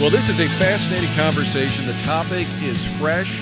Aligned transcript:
Well, 0.00 0.08
this 0.08 0.30
is 0.30 0.40
a 0.40 0.48
fascinating 0.58 1.14
conversation. 1.14 1.86
The 1.86 1.92
topic 2.04 2.46
is 2.62 2.82
fresh. 2.96 3.38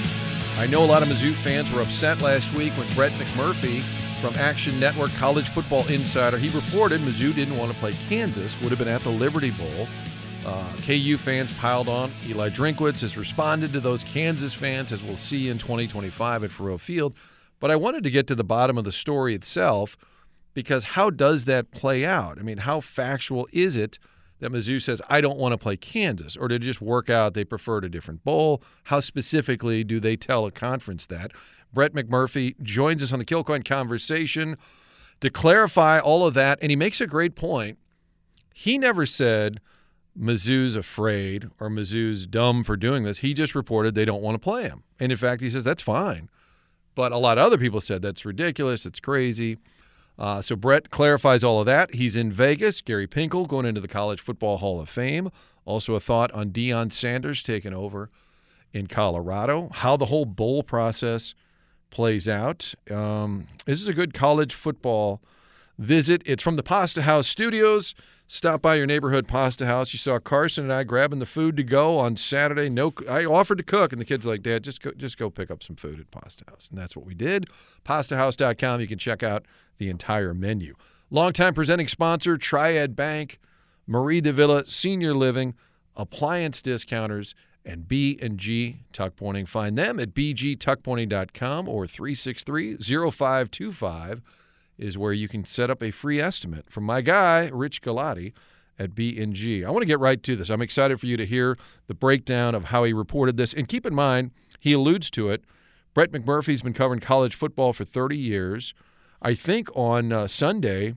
I 0.58 0.67
know 0.67 0.83
a 0.83 0.87
lot 0.87 1.03
of 1.03 1.08
Mizzou 1.08 1.31
fans 1.31 1.73
were 1.73 1.83
upset 1.83 2.21
last 2.21 2.53
week 2.53 2.72
when 2.72 2.92
Brett 2.95 3.12
McMurphy 3.12 3.83
from 4.21 4.35
Action 4.35 4.81
Network 4.81 5.13
College 5.13 5.49
Football 5.51 5.87
Insider 5.87 6.37
he 6.37 6.49
reported 6.49 7.01
Mizzou 7.03 7.33
didn't 7.33 7.56
want 7.56 7.71
to 7.71 7.79
play 7.79 7.92
Kansas. 8.08 8.60
Would 8.60 8.71
have 8.71 8.79
been 8.81 8.88
at 8.88 9.03
the 9.03 9.08
Liberty 9.08 9.53
Bowl. 9.53 9.87
Uh, 10.44 10.67
KU 10.79 11.17
fans 11.17 11.53
piled 11.58 11.88
on. 11.88 12.10
Eli 12.26 12.51
Drinkwitz 12.51 13.03
has 13.03 13.17
responded 13.17 13.72
to 13.72 13.79
those 13.79 14.03
Kansas 14.03 14.53
fans, 14.53 14.90
as 14.90 15.01
we'll 15.01 15.17
see 15.17 15.49
in 15.49 15.59
2025 15.59 16.43
at 16.43 16.51
Faurot 16.51 16.80
Field. 16.80 17.15
But 17.61 17.70
I 17.70 17.77
wanted 17.77 18.02
to 18.02 18.11
get 18.11 18.27
to 18.27 18.34
the 18.34 18.43
bottom 18.43 18.77
of 18.77 18.83
the 18.83 18.91
story 18.91 19.33
itself 19.33 19.97
because 20.55 20.83
how 20.83 21.11
does 21.11 21.45
that 21.45 21.70
play 21.70 22.05
out? 22.05 22.37
I 22.37 22.43
mean, 22.43 22.59
how 22.59 22.80
factual 22.80 23.47
is 23.52 23.77
it? 23.77 24.01
That 24.41 24.52
Mizzou 24.52 24.80
says, 24.80 25.02
I 25.09 25.20
don't 25.20 25.39
want 25.39 25.52
to 25.52 25.59
play 25.59 25.77
Kansas? 25.77 26.37
Or 26.37 26.51
it 26.51 26.60
just 26.60 26.80
work 26.80 27.10
out 27.10 27.34
they 27.34 27.45
preferred 27.45 27.84
a 27.84 27.88
different 27.88 28.24
bowl? 28.24 28.62
How 28.84 29.01
specifically 29.01 29.84
do 29.84 30.01
they 30.01 30.16
tell 30.16 30.46
a 30.46 30.51
conference 30.51 31.06
that? 31.09 31.33
Brett 31.73 31.92
McMurphy 31.92 32.60
joins 32.62 33.02
us 33.02 33.12
on 33.12 33.19
the 33.19 33.24
Kilcoyne 33.24 33.65
conversation 33.65 34.56
to 35.20 35.30
clarify 35.30 35.98
all 35.98 36.27
of 36.27 36.34
that. 36.34 36.59
And 36.62 36.70
he 36.70 36.77
makes 36.77 37.01
a 37.01 37.06
great 37.06 37.34
point. 37.34 37.79
He 38.55 38.79
never 38.79 39.06
said 39.06 39.60
Mizzou's 40.19 40.77
afraid 40.77 41.51
or 41.60 41.68
Mizzou's 41.68 42.27
dumb 42.27 42.65
for 42.65 42.77
doing 42.77 43.05
this. 43.05 43.18
He 43.18 43.34
just 43.34 43.55
reported 43.55 43.95
they 43.95 44.05
don't 44.05 44.23
want 44.23 44.34
to 44.34 44.38
play 44.38 44.65
him. 44.65 44.82
And 44.98 45.12
in 45.12 45.18
fact, 45.18 45.43
he 45.43 45.51
says 45.51 45.65
that's 45.65 45.82
fine. 45.82 46.29
But 46.95 47.12
a 47.12 47.18
lot 47.18 47.38
of 47.38 47.46
other 47.46 47.59
people 47.59 47.80
said 47.80 48.02
that's 48.02 48.24
ridiculous, 48.24 48.84
it's 48.84 48.98
crazy. 48.98 49.59
Uh, 50.18 50.42
so 50.42 50.56
Brett 50.56 50.90
clarifies 50.90 51.45
all 51.45 51.60
of 51.60 51.66
that. 51.66 51.95
He's 51.95 52.16
in 52.16 52.32
Vegas. 52.32 52.80
Gary 52.80 53.06
Pinkel 53.06 53.46
going 53.46 53.66
into 53.66 53.80
the 53.80 53.88
College 53.88 54.20
Football 54.20 54.59
Hall 54.59 54.80
of 54.80 54.88
Fame. 54.88 55.30
Also 55.64 55.95
a 55.95 56.00
thought 56.00 56.32
on 56.32 56.50
Deion 56.50 56.92
Sanders 56.92 57.42
taking 57.42 57.72
over 57.72 58.10
in 58.73 58.87
Colorado. 58.87 59.70
How 59.73 59.96
the 59.96 60.06
whole 60.06 60.24
bowl 60.24 60.62
process 60.62 61.34
plays 61.90 62.28
out. 62.28 62.74
Um, 62.90 63.46
this 63.66 63.80
is 63.80 63.88
a 63.88 63.95
good 63.95 64.12
college 64.12 64.55
football 64.55 65.20
visit. 65.78 66.23
It's 66.27 66.43
from 66.43 66.56
the 66.56 66.62
Pasta 66.62 67.03
House 67.03 67.28
Studios. 67.28 67.95
Stop 68.31 68.61
by 68.61 68.75
your 68.75 68.84
neighborhood 68.84 69.27
pasta 69.27 69.65
house. 69.65 69.95
You 69.95 69.98
saw 69.98 70.19
Carson 70.19 70.65
and 70.65 70.73
I 70.73 70.84
grabbing 70.84 71.19
the 71.19 71.25
food 71.25 71.57
to 71.57 71.62
go 71.62 71.97
on 71.97 72.19
Saturday. 72.19 72.69
No, 72.69 72.93
I 73.09 73.25
offered 73.25 73.57
to 73.57 73.65
cook, 73.65 73.91
and 73.91 73.98
the 73.98 74.05
kids 74.05 74.27
like, 74.27 74.43
Dad, 74.43 74.65
just 74.65 74.83
go, 74.83 74.93
just 74.93 75.17
go 75.17 75.31
pick 75.31 75.51
up 75.51 75.62
some 75.62 75.77
food 75.77 75.98
at 75.98 76.11
Pasta 76.11 76.45
House, 76.47 76.69
and 76.69 76.79
that's 76.79 76.95
what 76.95 77.06
we 77.06 77.15
did. 77.15 77.47
PastaHouse.com. 77.87 78.83
You 78.83 78.87
can 78.87 78.99
check 78.99 79.23
out 79.23 79.47
the 79.79 79.89
entire 79.89 80.34
menu. 80.34 80.75
Longtime 81.11 81.55
presenting 81.55 81.89
sponsor, 81.89 82.37
Triad 82.37 82.95
Bank, 82.95 83.39
Mari 83.87 84.21
de 84.21 84.34
Villa 84.34 84.67
Senior 84.67 85.15
Living, 85.15 85.55
Appliance 85.97 86.61
Discounters, 86.61 87.34
and 87.65 87.89
B&G 87.89 88.81
Tuck 88.93 89.17
Pointing. 89.17 89.47
Find 89.47 89.79
them 89.79 89.99
at 89.99 90.12
bgtuckpointing.com 90.12 91.67
or 91.67 91.87
363-0525 91.87 94.21
is 94.79 94.97
where 94.97 95.12
you 95.12 95.29
can 95.29 95.45
set 95.45 95.71
up 95.71 95.83
a 95.83 95.91
free 95.91 96.21
estimate 96.21 96.71
from 96.71 96.84
my 96.84 97.01
guy, 97.01 97.48
Rich 97.53 97.83
Galati 97.83 98.33
at 98.79 98.95
B&G. 98.95 99.65
I 99.65 99.71
want 99.71 99.83
to 99.83 99.87
get 99.87 99.98
right 99.98 100.23
to 100.23 100.37
this. 100.37 100.51
I'm 100.51 100.62
excited 100.62 101.01
for 101.01 101.07
you 101.07 101.17
to 101.17 101.27
hear 101.27 101.59
the 101.89 101.95
breakdown 101.95 102.55
of 102.55 102.67
how 102.67 102.84
he 102.84 102.93
reported 102.93 103.37
this. 103.37 103.53
And 103.53 103.67
keep 103.67 103.84
in 103.84 103.95
mind, 103.95 104.31
he 104.61 104.73
alludes 104.73 105.11
to 105.11 105.31
it. 105.31 105.43
Brett 105.95 106.12
McMurphy's 106.12 106.62
been 106.62 106.75
covering 106.75 107.01
college 107.01 107.34
football 107.34 107.73
for 107.73 107.84
30 107.84 108.17
years. 108.17 108.73
I 109.21 109.34
think 109.34 109.69
on 109.75 110.12
uh, 110.12 110.29
Sunday, 110.29 110.95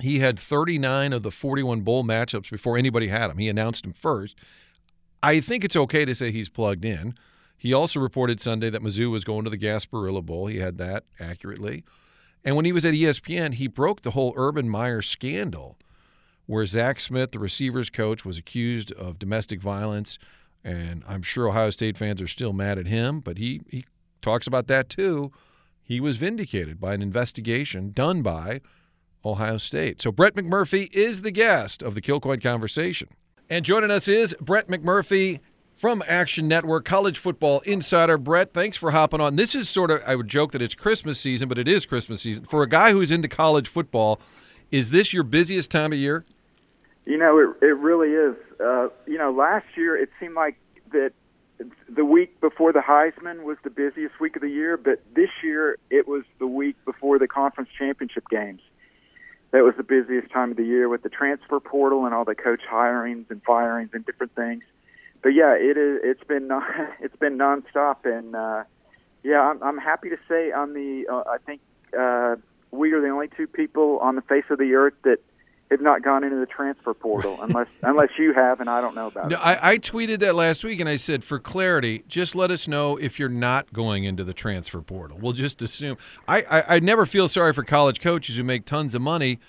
he 0.00 0.20
had 0.20 0.38
39 0.38 1.12
of 1.12 1.22
the 1.22 1.30
41 1.30 1.82
bowl 1.82 2.02
matchups 2.02 2.50
before 2.50 2.78
anybody 2.78 3.08
had 3.08 3.30
him. 3.30 3.38
He 3.38 3.48
announced 3.48 3.84
him 3.84 3.92
first. 3.92 4.36
I 5.22 5.40
think 5.40 5.64
it's 5.64 5.76
okay 5.76 6.04
to 6.04 6.14
say 6.14 6.30
he's 6.30 6.48
plugged 6.48 6.84
in. 6.84 7.14
He 7.58 7.72
also 7.72 8.00
reported 8.00 8.40
Sunday 8.40 8.70
that 8.70 8.82
Mizzou 8.82 9.10
was 9.10 9.24
going 9.24 9.44
to 9.44 9.50
the 9.50 9.58
Gasparilla 9.58 10.24
Bowl. 10.24 10.46
He 10.46 10.58
had 10.58 10.78
that 10.78 11.04
accurately. 11.18 11.84
And 12.46 12.56
when 12.56 12.64
he 12.64 12.72
was 12.72 12.86
at 12.86 12.94
ESPN, 12.94 13.54
he 13.54 13.66
broke 13.66 14.00
the 14.00 14.12
whole 14.12 14.32
Urban 14.36 14.70
Meyer 14.70 15.02
scandal, 15.02 15.76
where 16.46 16.64
Zach 16.64 16.98
Smith, 16.98 17.32
the 17.32 17.38
receivers 17.38 17.90
coach, 17.90 18.24
was 18.24 18.38
accused 18.38 18.92
of 18.92 19.18
domestic 19.18 19.60
violence. 19.60 20.18
And 20.64 21.04
I'm 21.06 21.22
sure 21.22 21.48
Ohio 21.48 21.68
State 21.68 21.98
fans 21.98 22.22
are 22.22 22.28
still 22.28 22.54
mad 22.54 22.78
at 22.78 22.86
him, 22.86 23.20
but 23.20 23.36
he, 23.36 23.60
he 23.68 23.84
talks 24.22 24.46
about 24.46 24.68
that 24.68 24.88
too 24.88 25.32
he 25.86 26.00
was 26.00 26.16
vindicated 26.16 26.80
by 26.80 26.94
an 26.94 27.02
investigation 27.02 27.92
done 27.92 28.20
by 28.20 28.60
Ohio 29.24 29.56
State. 29.56 30.02
So 30.02 30.10
Brett 30.10 30.34
McMurphy 30.34 30.92
is 30.92 31.22
the 31.22 31.30
guest 31.30 31.80
of 31.80 31.94
the 31.94 32.00
Kilcoyne 32.00 32.42
Conversation. 32.42 33.08
And 33.48 33.64
joining 33.64 33.92
us 33.92 34.08
is 34.08 34.34
Brett 34.40 34.66
McMurphy 34.66 35.38
from 35.76 36.02
Action 36.06 36.48
Network, 36.48 36.86
college 36.86 37.18
football 37.18 37.60
insider. 37.60 38.16
Brett, 38.16 38.54
thanks 38.54 38.78
for 38.78 38.92
hopping 38.92 39.20
on. 39.20 39.36
This 39.36 39.54
is 39.54 39.68
sort 39.68 39.90
of, 39.90 40.02
I 40.06 40.16
would 40.16 40.28
joke 40.28 40.52
that 40.52 40.62
it's 40.62 40.74
Christmas 40.74 41.20
season, 41.20 41.48
but 41.48 41.58
it 41.58 41.68
is 41.68 41.84
Christmas 41.84 42.22
season. 42.22 42.46
For 42.46 42.62
a 42.62 42.68
guy 42.68 42.92
who's 42.92 43.10
into 43.10 43.28
college 43.28 43.68
football, 43.68 44.18
is 44.70 44.90
this 44.90 45.12
your 45.12 45.22
busiest 45.22 45.70
time 45.70 45.92
of 45.92 45.98
year? 45.98 46.24
You 47.04 47.18
know, 47.18 47.38
it, 47.38 47.64
it 47.64 47.76
really 47.76 48.08
is. 48.08 48.34
Uh, 48.58 48.88
you 49.06 49.18
know, 49.18 49.30
last 49.30 49.66
year 49.76 49.96
it 49.96 50.08
seemed 50.18 50.34
like 50.34 50.56
that 50.92 51.12
the 51.88 52.04
week 52.04 52.40
before 52.40 52.72
the 52.72 52.80
Heisman 52.80 53.44
was 53.44 53.58
the 53.62 53.70
busiest 53.70 54.18
week 54.18 54.36
of 54.36 54.42
the 54.42 54.48
year, 54.48 54.76
but 54.76 55.02
this 55.14 55.30
year 55.42 55.78
it 55.90 56.08
was 56.08 56.24
the 56.38 56.46
week 56.46 56.76
before 56.84 57.18
the 57.18 57.28
conference 57.28 57.68
championship 57.78 58.24
games. 58.30 58.60
That 59.52 59.62
was 59.62 59.74
the 59.76 59.84
busiest 59.84 60.32
time 60.32 60.50
of 60.50 60.56
the 60.56 60.64
year 60.64 60.88
with 60.88 61.02
the 61.02 61.08
transfer 61.08 61.60
portal 61.60 62.04
and 62.06 62.14
all 62.14 62.24
the 62.24 62.34
coach 62.34 62.60
hirings 62.70 63.30
and 63.30 63.42
firings 63.42 63.90
and 63.92 64.04
different 64.04 64.34
things. 64.34 64.64
But 65.26 65.34
yeah, 65.34 65.56
it 65.58 65.76
is. 65.76 65.98
It's 66.04 66.22
been 66.22 66.48
it's 67.00 67.16
been 67.16 67.36
nonstop, 67.36 68.04
and 68.04 68.36
uh, 68.36 68.62
yeah, 69.24 69.40
I'm, 69.40 69.60
I'm 69.60 69.76
happy 69.76 70.08
to 70.08 70.16
say 70.28 70.52
on 70.52 70.72
the. 70.72 71.04
Uh, 71.12 71.24
I 71.28 71.38
think 71.44 71.60
uh, 71.98 72.36
we 72.70 72.92
are 72.92 73.00
the 73.00 73.08
only 73.08 73.26
two 73.36 73.48
people 73.48 73.98
on 73.98 74.14
the 74.14 74.22
face 74.22 74.44
of 74.50 74.58
the 74.60 74.74
earth 74.74 74.94
that 75.02 75.18
have 75.72 75.80
not 75.80 76.04
gone 76.04 76.22
into 76.22 76.36
the 76.36 76.46
transfer 76.46 76.94
portal 76.94 77.38
unless 77.42 77.66
unless 77.82 78.10
you 78.16 78.34
have 78.34 78.60
and 78.60 78.70
I 78.70 78.80
don't 78.80 78.94
know 78.94 79.08
about 79.08 79.30
no, 79.30 79.36
it. 79.36 79.40
I, 79.40 79.72
I 79.72 79.78
tweeted 79.78 80.20
that 80.20 80.36
last 80.36 80.62
week 80.62 80.78
and 80.78 80.88
I 80.88 80.96
said, 80.96 81.24
for 81.24 81.40
clarity, 81.40 82.04
just 82.06 82.36
let 82.36 82.52
us 82.52 82.68
know 82.68 82.96
if 82.96 83.18
you're 83.18 83.28
not 83.28 83.72
going 83.72 84.04
into 84.04 84.22
the 84.22 84.32
transfer 84.32 84.80
portal. 84.80 85.18
We'll 85.20 85.32
just 85.32 85.60
assume. 85.60 85.96
I, 86.28 86.42
I, 86.42 86.76
I 86.76 86.78
never 86.78 87.04
feel 87.04 87.28
sorry 87.28 87.52
for 87.52 87.64
college 87.64 88.00
coaches 88.00 88.36
who 88.36 88.44
make 88.44 88.64
tons 88.64 88.94
of 88.94 89.02
money, 89.02 89.40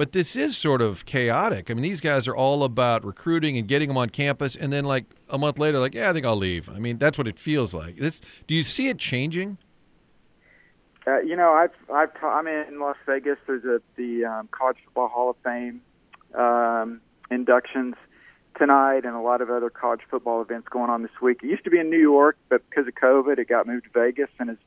but 0.00 0.12
this 0.12 0.34
is 0.34 0.56
sort 0.56 0.80
of 0.80 1.04
chaotic. 1.04 1.70
I 1.70 1.74
mean, 1.74 1.82
these 1.82 2.00
guys 2.00 2.26
are 2.26 2.34
all 2.34 2.64
about 2.64 3.04
recruiting 3.04 3.58
and 3.58 3.68
getting 3.68 3.88
them 3.88 3.98
on 3.98 4.08
campus, 4.08 4.56
and 4.56 4.72
then 4.72 4.86
like 4.86 5.04
a 5.28 5.36
month 5.36 5.58
later, 5.58 5.78
like, 5.78 5.92
yeah, 5.94 6.08
I 6.08 6.14
think 6.14 6.24
I'll 6.24 6.36
leave. 6.36 6.70
I 6.70 6.78
mean, 6.78 6.96
that's 6.96 7.18
what 7.18 7.28
it 7.28 7.38
feels 7.38 7.74
like. 7.74 7.98
This, 7.98 8.22
do 8.46 8.54
you 8.54 8.62
see 8.64 8.88
it 8.88 8.96
changing? 8.96 9.58
Uh, 11.06 11.18
you 11.18 11.36
know, 11.36 11.52
I've 11.52 11.74
I've 11.92 12.18
ta- 12.18 12.30
I'm 12.30 12.46
in 12.46 12.80
Las 12.80 12.96
Vegas. 13.04 13.36
There's 13.46 13.64
a 13.64 13.82
the 13.96 14.24
um, 14.24 14.48
College 14.52 14.78
Football 14.86 15.08
Hall 15.08 15.28
of 15.28 15.36
Fame 15.44 15.82
um, 16.34 17.02
inductions 17.30 17.96
tonight, 18.56 19.04
and 19.04 19.14
a 19.14 19.20
lot 19.20 19.42
of 19.42 19.50
other 19.50 19.68
college 19.68 20.00
football 20.10 20.40
events 20.40 20.66
going 20.70 20.88
on 20.88 21.02
this 21.02 21.20
week. 21.20 21.40
It 21.42 21.48
used 21.48 21.64
to 21.64 21.70
be 21.70 21.78
in 21.78 21.90
New 21.90 22.00
York, 22.00 22.38
but 22.48 22.62
because 22.70 22.88
of 22.88 22.94
COVID, 22.94 23.38
it 23.38 23.50
got 23.50 23.66
moved 23.66 23.84
to 23.84 23.90
Vegas, 23.90 24.30
and 24.38 24.48
has 24.48 24.58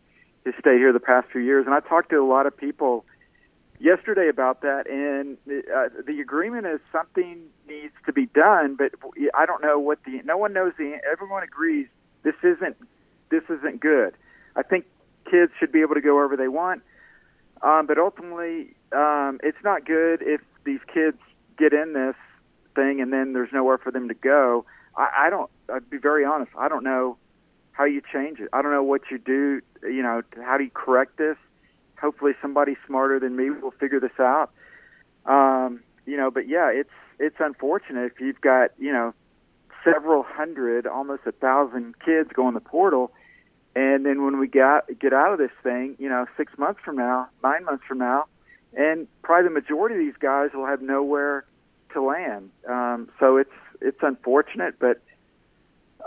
has 0.45 0.53
stayed 0.59 0.77
here 0.77 0.93
the 0.93 0.99
past 0.99 1.29
few 1.31 1.41
years. 1.41 1.65
And 1.65 1.73
I 1.73 1.79
talked 1.79 2.11
to 2.11 2.17
a 2.17 2.23
lot 2.23 2.45
of 2.45 2.55
people 2.55 3.03
yesterday 3.79 4.29
about 4.29 4.61
that, 4.61 4.87
and 4.89 5.37
uh, 5.47 5.89
the 6.05 6.19
agreement 6.19 6.65
is 6.67 6.79
something 6.91 7.43
needs 7.67 7.93
to 8.05 8.13
be 8.13 8.27
done, 8.27 8.75
but 8.75 8.91
I 9.33 9.45
don't 9.45 9.61
know 9.61 9.79
what 9.79 9.99
the 10.05 10.21
no 10.23 10.37
one 10.37 10.53
knows 10.53 10.73
the 10.77 10.99
everyone 11.09 11.43
agrees 11.43 11.87
this 12.23 12.35
isn't 12.43 12.77
this 13.29 13.43
isn't 13.49 13.79
good. 13.79 14.13
I 14.55 14.63
think 14.63 14.85
kids 15.29 15.51
should 15.59 15.71
be 15.71 15.81
able 15.81 15.95
to 15.95 16.01
go 16.01 16.15
wherever 16.15 16.37
they 16.37 16.47
want. 16.47 16.81
Um, 17.61 17.87
but 17.87 17.97
ultimately, 17.97 18.75
um, 18.91 19.39
it's 19.41 19.57
not 19.63 19.85
good 19.85 20.21
if 20.21 20.41
these 20.65 20.81
kids 20.93 21.17
get 21.57 21.73
in 21.73 21.93
this 21.93 22.15
thing 22.75 23.01
and 23.01 23.13
then 23.13 23.33
there's 23.33 23.51
nowhere 23.53 23.77
for 23.77 23.91
them 23.91 24.07
to 24.09 24.13
go. 24.13 24.65
I, 24.97 25.27
I 25.27 25.29
don't. 25.29 25.49
I'd 25.73 25.89
be 25.89 25.97
very 25.97 26.25
honest. 26.25 26.51
I 26.57 26.67
don't 26.67 26.83
know 26.83 27.17
how 27.71 27.85
you 27.85 28.01
change 28.11 28.39
it. 28.39 28.49
I 28.53 28.61
don't 28.61 28.71
know 28.71 28.83
what 28.83 29.01
you 29.09 29.17
do. 29.17 29.61
You 29.81 30.03
know, 30.03 30.21
how 30.43 30.57
do 30.57 30.63
you 30.63 30.71
correct 30.73 31.17
this? 31.17 31.37
Hopefully, 32.03 32.33
somebody 32.41 32.75
smarter 32.85 33.19
than 33.19 33.35
me 33.35 33.49
will 33.49 33.71
figure 33.71 33.99
this 33.99 34.19
out. 34.19 34.51
Um, 35.25 35.81
you 36.05 36.17
know, 36.17 36.29
but 36.29 36.47
yeah, 36.47 36.69
it's 36.69 36.93
it's 37.17 37.37
unfortunate 37.39 38.11
if 38.11 38.19
you've 38.19 38.41
got 38.41 38.71
you 38.77 38.93
know 38.93 39.13
several 39.83 40.23
hundred, 40.23 40.85
almost 40.85 41.23
a 41.25 41.31
thousand 41.31 41.95
kids 41.99 42.29
going 42.33 42.49
in 42.49 42.53
the 42.53 42.59
portal 42.59 43.11
and 43.75 44.05
then 44.05 44.23
when 44.23 44.39
we 44.39 44.47
get 44.47 44.99
get 44.99 45.13
out 45.13 45.33
of 45.33 45.39
this 45.39 45.51
thing, 45.63 45.95
you 45.97 46.07
know, 46.09 46.25
six 46.37 46.57
months 46.57 46.79
from 46.83 46.95
now, 46.95 47.27
nine 47.43 47.65
months 47.65 47.83
from 47.87 47.97
now, 47.97 48.25
and 48.73 49.07
probably 49.23 49.49
the 49.49 49.53
majority 49.53 49.95
of 49.95 50.01
these 50.01 50.19
guys 50.19 50.51
will 50.53 50.65
have 50.65 50.81
nowhere 50.81 51.45
to 51.93 52.01
land. 52.01 52.51
Um, 52.67 53.09
so 53.19 53.37
it's 53.37 53.49
it's 53.81 53.97
unfortunate, 54.01 54.75
but 54.79 55.01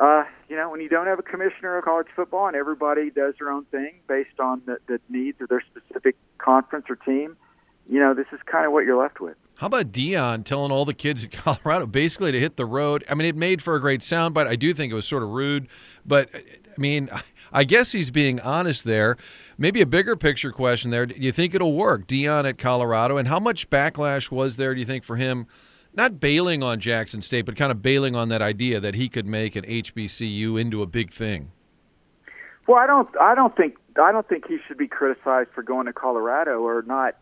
uh, 0.01 0.25
you 0.49 0.57
know, 0.57 0.71
when 0.71 0.81
you 0.81 0.89
don't 0.89 1.07
have 1.07 1.19
a 1.19 1.23
commissioner 1.23 1.79
of 1.79 1.85
college 1.85 2.09
football 2.15 2.47
and 2.47 2.57
everybody 2.57 3.11
does 3.11 3.35
their 3.39 3.51
own 3.51 3.65
thing 3.67 3.95
based 4.09 4.39
on 4.39 4.63
the, 4.67 4.79
the 4.87 5.01
needs 5.09 5.41
of 5.41 5.49
their 5.49 5.63
specific 5.63 6.17
conference 6.39 6.87
or 6.89 6.97
team, 6.97 7.37
you 7.89 7.99
know, 7.99 8.15
this 8.15 8.27
is 8.33 8.41
kind 8.47 8.67
of 8.67 8.73
what 8.73 8.85
you're 8.85 9.01
left 9.01 9.21
with. 9.21 9.37
How 9.57 9.69
about 9.69 9.93
Deion 9.93 10.45
telling 10.45 10.71
all 10.71 10.85
the 10.85 10.95
kids 10.95 11.25
in 11.25 11.31
Colorado 11.31 11.87
basically 11.87 12.33
to 12.33 12.41
hit 12.41 12.57
the 12.57 12.67
road? 12.67 13.05
I 13.09 13.15
mean, 13.15 13.27
it 13.27 13.37
made 13.37 13.63
for 13.63 13.75
a 13.75 13.81
great 13.81 14.03
soundbite. 14.03 14.47
I 14.47 14.57
do 14.57 14.75
think 14.75 14.93
it 14.93 14.95
was 14.95 15.07
sort 15.07 15.23
of 15.23 15.31
rude, 15.31 15.67
but 16.05 16.29
I 16.35 16.81
mean, 16.81 17.09
I 17.53 17.65
guess 17.65 17.93
he's 17.93 18.11
being 18.11 18.39
honest 18.41 18.85
there. 18.85 19.17
Maybe 19.57 19.81
a 19.81 19.87
bigger 19.87 20.17
picture 20.17 20.53
question 20.53 20.91
there. 20.91 21.07
Do 21.07 21.15
you 21.17 21.33
think 21.33 21.55
it'll 21.55 21.73
work, 21.73 22.07
Deion 22.07 22.47
at 22.47 22.59
Colorado? 22.59 23.17
And 23.17 23.29
how 23.29 23.39
much 23.39 23.71
backlash 23.71 24.31
was 24.31 24.57
there, 24.57 24.75
do 24.75 24.81
you 24.81 24.87
think, 24.87 25.05
for 25.05 25.17
him? 25.17 25.47
Not 25.97 26.21
bailing 26.21 26.63
on 26.63 26.79
Jackson 26.79 27.23
State, 27.23 27.47
but 27.47 27.57
kind 27.57 27.73
of 27.73 27.83
bailing 27.83 28.15
on 28.15 28.29
that 28.29 28.43
idea 28.43 28.79
that 28.81 28.95
he 28.95 29.09
could 29.09 29.27
make 29.27 29.57
an 29.57 29.65
HBCU 29.65 30.61
into 30.61 30.83
a 30.83 30.87
big 30.87 31.11
thing. 31.11 31.51
Well, 32.69 32.79
I 32.79 32.87
don't. 32.87 33.09
I 33.21 33.35
don't 33.35 33.57
think. 33.57 33.77
I 34.01 34.13
don't 34.13 34.29
think 34.29 34.47
he 34.47 34.59
should 34.69 34.77
be 34.77 34.89
criticized 34.89 35.51
for 35.55 35.63
going 35.63 35.87
to 35.87 35.93
Colorado 35.93 36.61
or 36.61 36.83
not 36.83 37.17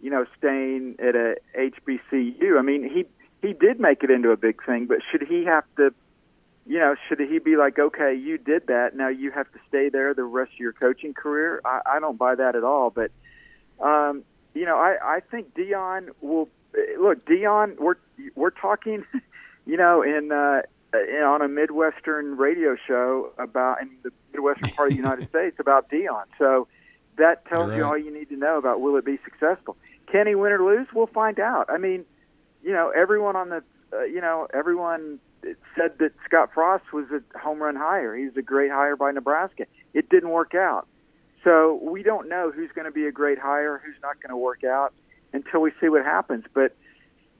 you 0.00 0.10
know, 0.10 0.24
staying 0.38 0.96
at 0.98 1.14
a 1.14 1.36
HBCU. 1.58 2.58
I 2.58 2.62
mean, 2.62 2.88
he 2.88 3.06
he 3.46 3.52
did 3.52 3.80
make 3.80 4.02
it 4.02 4.10
into 4.10 4.30
a 4.30 4.36
big 4.36 4.64
thing, 4.64 4.86
but 4.86 4.98
should 5.10 5.22
he 5.22 5.44
have 5.44 5.64
to, 5.76 5.92
you 6.66 6.78
know, 6.78 6.96
should 7.08 7.20
he 7.20 7.38
be 7.38 7.56
like, 7.56 7.78
okay, 7.78 8.14
you 8.14 8.38
did 8.38 8.66
that, 8.68 8.96
now 8.96 9.08
you 9.08 9.30
have 9.30 9.50
to 9.52 9.58
stay 9.68 9.88
there 9.88 10.14
the 10.14 10.24
rest 10.24 10.52
of 10.52 10.58
your 10.58 10.72
coaching 10.72 11.14
career? 11.14 11.60
I, 11.64 11.80
I 11.86 12.00
don't 12.00 12.18
buy 12.18 12.34
that 12.34 12.56
at 12.56 12.64
all. 12.64 12.90
But, 12.90 13.10
um, 13.80 14.24
you 14.56 14.64
know, 14.64 14.76
I 14.76 14.96
I 15.02 15.20
think 15.30 15.54
Deion 15.54 16.08
will 16.20 16.48
look. 16.98 17.24
Deion, 17.26 17.78
we're 17.78 17.96
we're 18.34 18.50
talking, 18.50 19.04
you 19.66 19.76
know, 19.76 20.02
in. 20.02 20.32
uh 20.32 20.62
in 20.94 21.22
on 21.22 21.42
a 21.42 21.48
Midwestern 21.48 22.36
radio 22.36 22.76
show 22.86 23.32
about 23.38 23.82
in 23.82 23.90
the 24.02 24.10
Midwestern 24.32 24.70
part 24.70 24.88
of 24.88 24.96
the 24.96 25.02
United 25.02 25.28
States 25.30 25.56
about 25.58 25.90
Deion. 25.90 26.24
So 26.38 26.68
that 27.18 27.44
tells 27.46 27.70
right. 27.70 27.76
you 27.76 27.84
all 27.84 27.98
you 27.98 28.12
need 28.12 28.28
to 28.30 28.36
know 28.36 28.58
about 28.58 28.80
will 28.80 28.96
it 28.96 29.04
be 29.04 29.18
successful. 29.24 29.76
Can 30.10 30.26
he 30.26 30.34
win 30.34 30.52
or 30.52 30.62
lose? 30.64 30.86
We'll 30.94 31.08
find 31.08 31.38
out. 31.40 31.68
I 31.68 31.78
mean, 31.78 32.04
you 32.62 32.72
know, 32.72 32.90
everyone 32.90 33.36
on 33.36 33.48
the, 33.50 33.62
uh, 33.92 34.04
you 34.04 34.20
know, 34.20 34.46
everyone 34.54 35.18
said 35.76 35.98
that 35.98 36.12
Scott 36.24 36.50
Frost 36.54 36.92
was 36.92 37.06
a 37.10 37.38
home 37.38 37.62
run 37.62 37.76
hire. 37.76 38.16
He's 38.16 38.36
a 38.36 38.42
great 38.42 38.70
hire 38.70 38.96
by 38.96 39.10
Nebraska. 39.12 39.66
It 39.94 40.08
didn't 40.08 40.30
work 40.30 40.54
out. 40.54 40.86
So 41.46 41.78
we 41.80 42.02
don't 42.02 42.28
know 42.28 42.50
who's 42.50 42.72
going 42.74 42.86
to 42.86 42.90
be 42.90 43.06
a 43.06 43.12
great 43.12 43.38
hire, 43.38 43.80
who's 43.86 43.94
not 44.02 44.20
going 44.20 44.30
to 44.30 44.36
work 44.36 44.64
out 44.64 44.92
until 45.32 45.60
we 45.60 45.70
see 45.80 45.88
what 45.88 46.04
happens. 46.04 46.44
But 46.52 46.76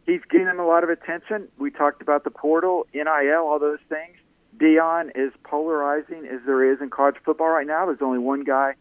he's 0.06 0.20
getting 0.30 0.46
a 0.46 0.64
lot 0.64 0.84
of 0.84 0.90
attention. 0.90 1.48
We 1.58 1.72
talked 1.72 2.02
about 2.02 2.22
the 2.22 2.30
portal, 2.30 2.86
NIL, 2.94 3.40
all 3.40 3.58
those 3.58 3.80
things. 3.88 4.16
Deion 4.58 5.10
is 5.16 5.32
polarizing 5.42 6.24
as 6.24 6.38
there 6.46 6.72
is 6.72 6.80
in 6.80 6.88
college 6.88 7.16
football 7.24 7.48
right 7.48 7.66
now. 7.66 7.84
There's 7.86 7.98
only 8.00 8.20
one 8.20 8.44
guy 8.44 8.74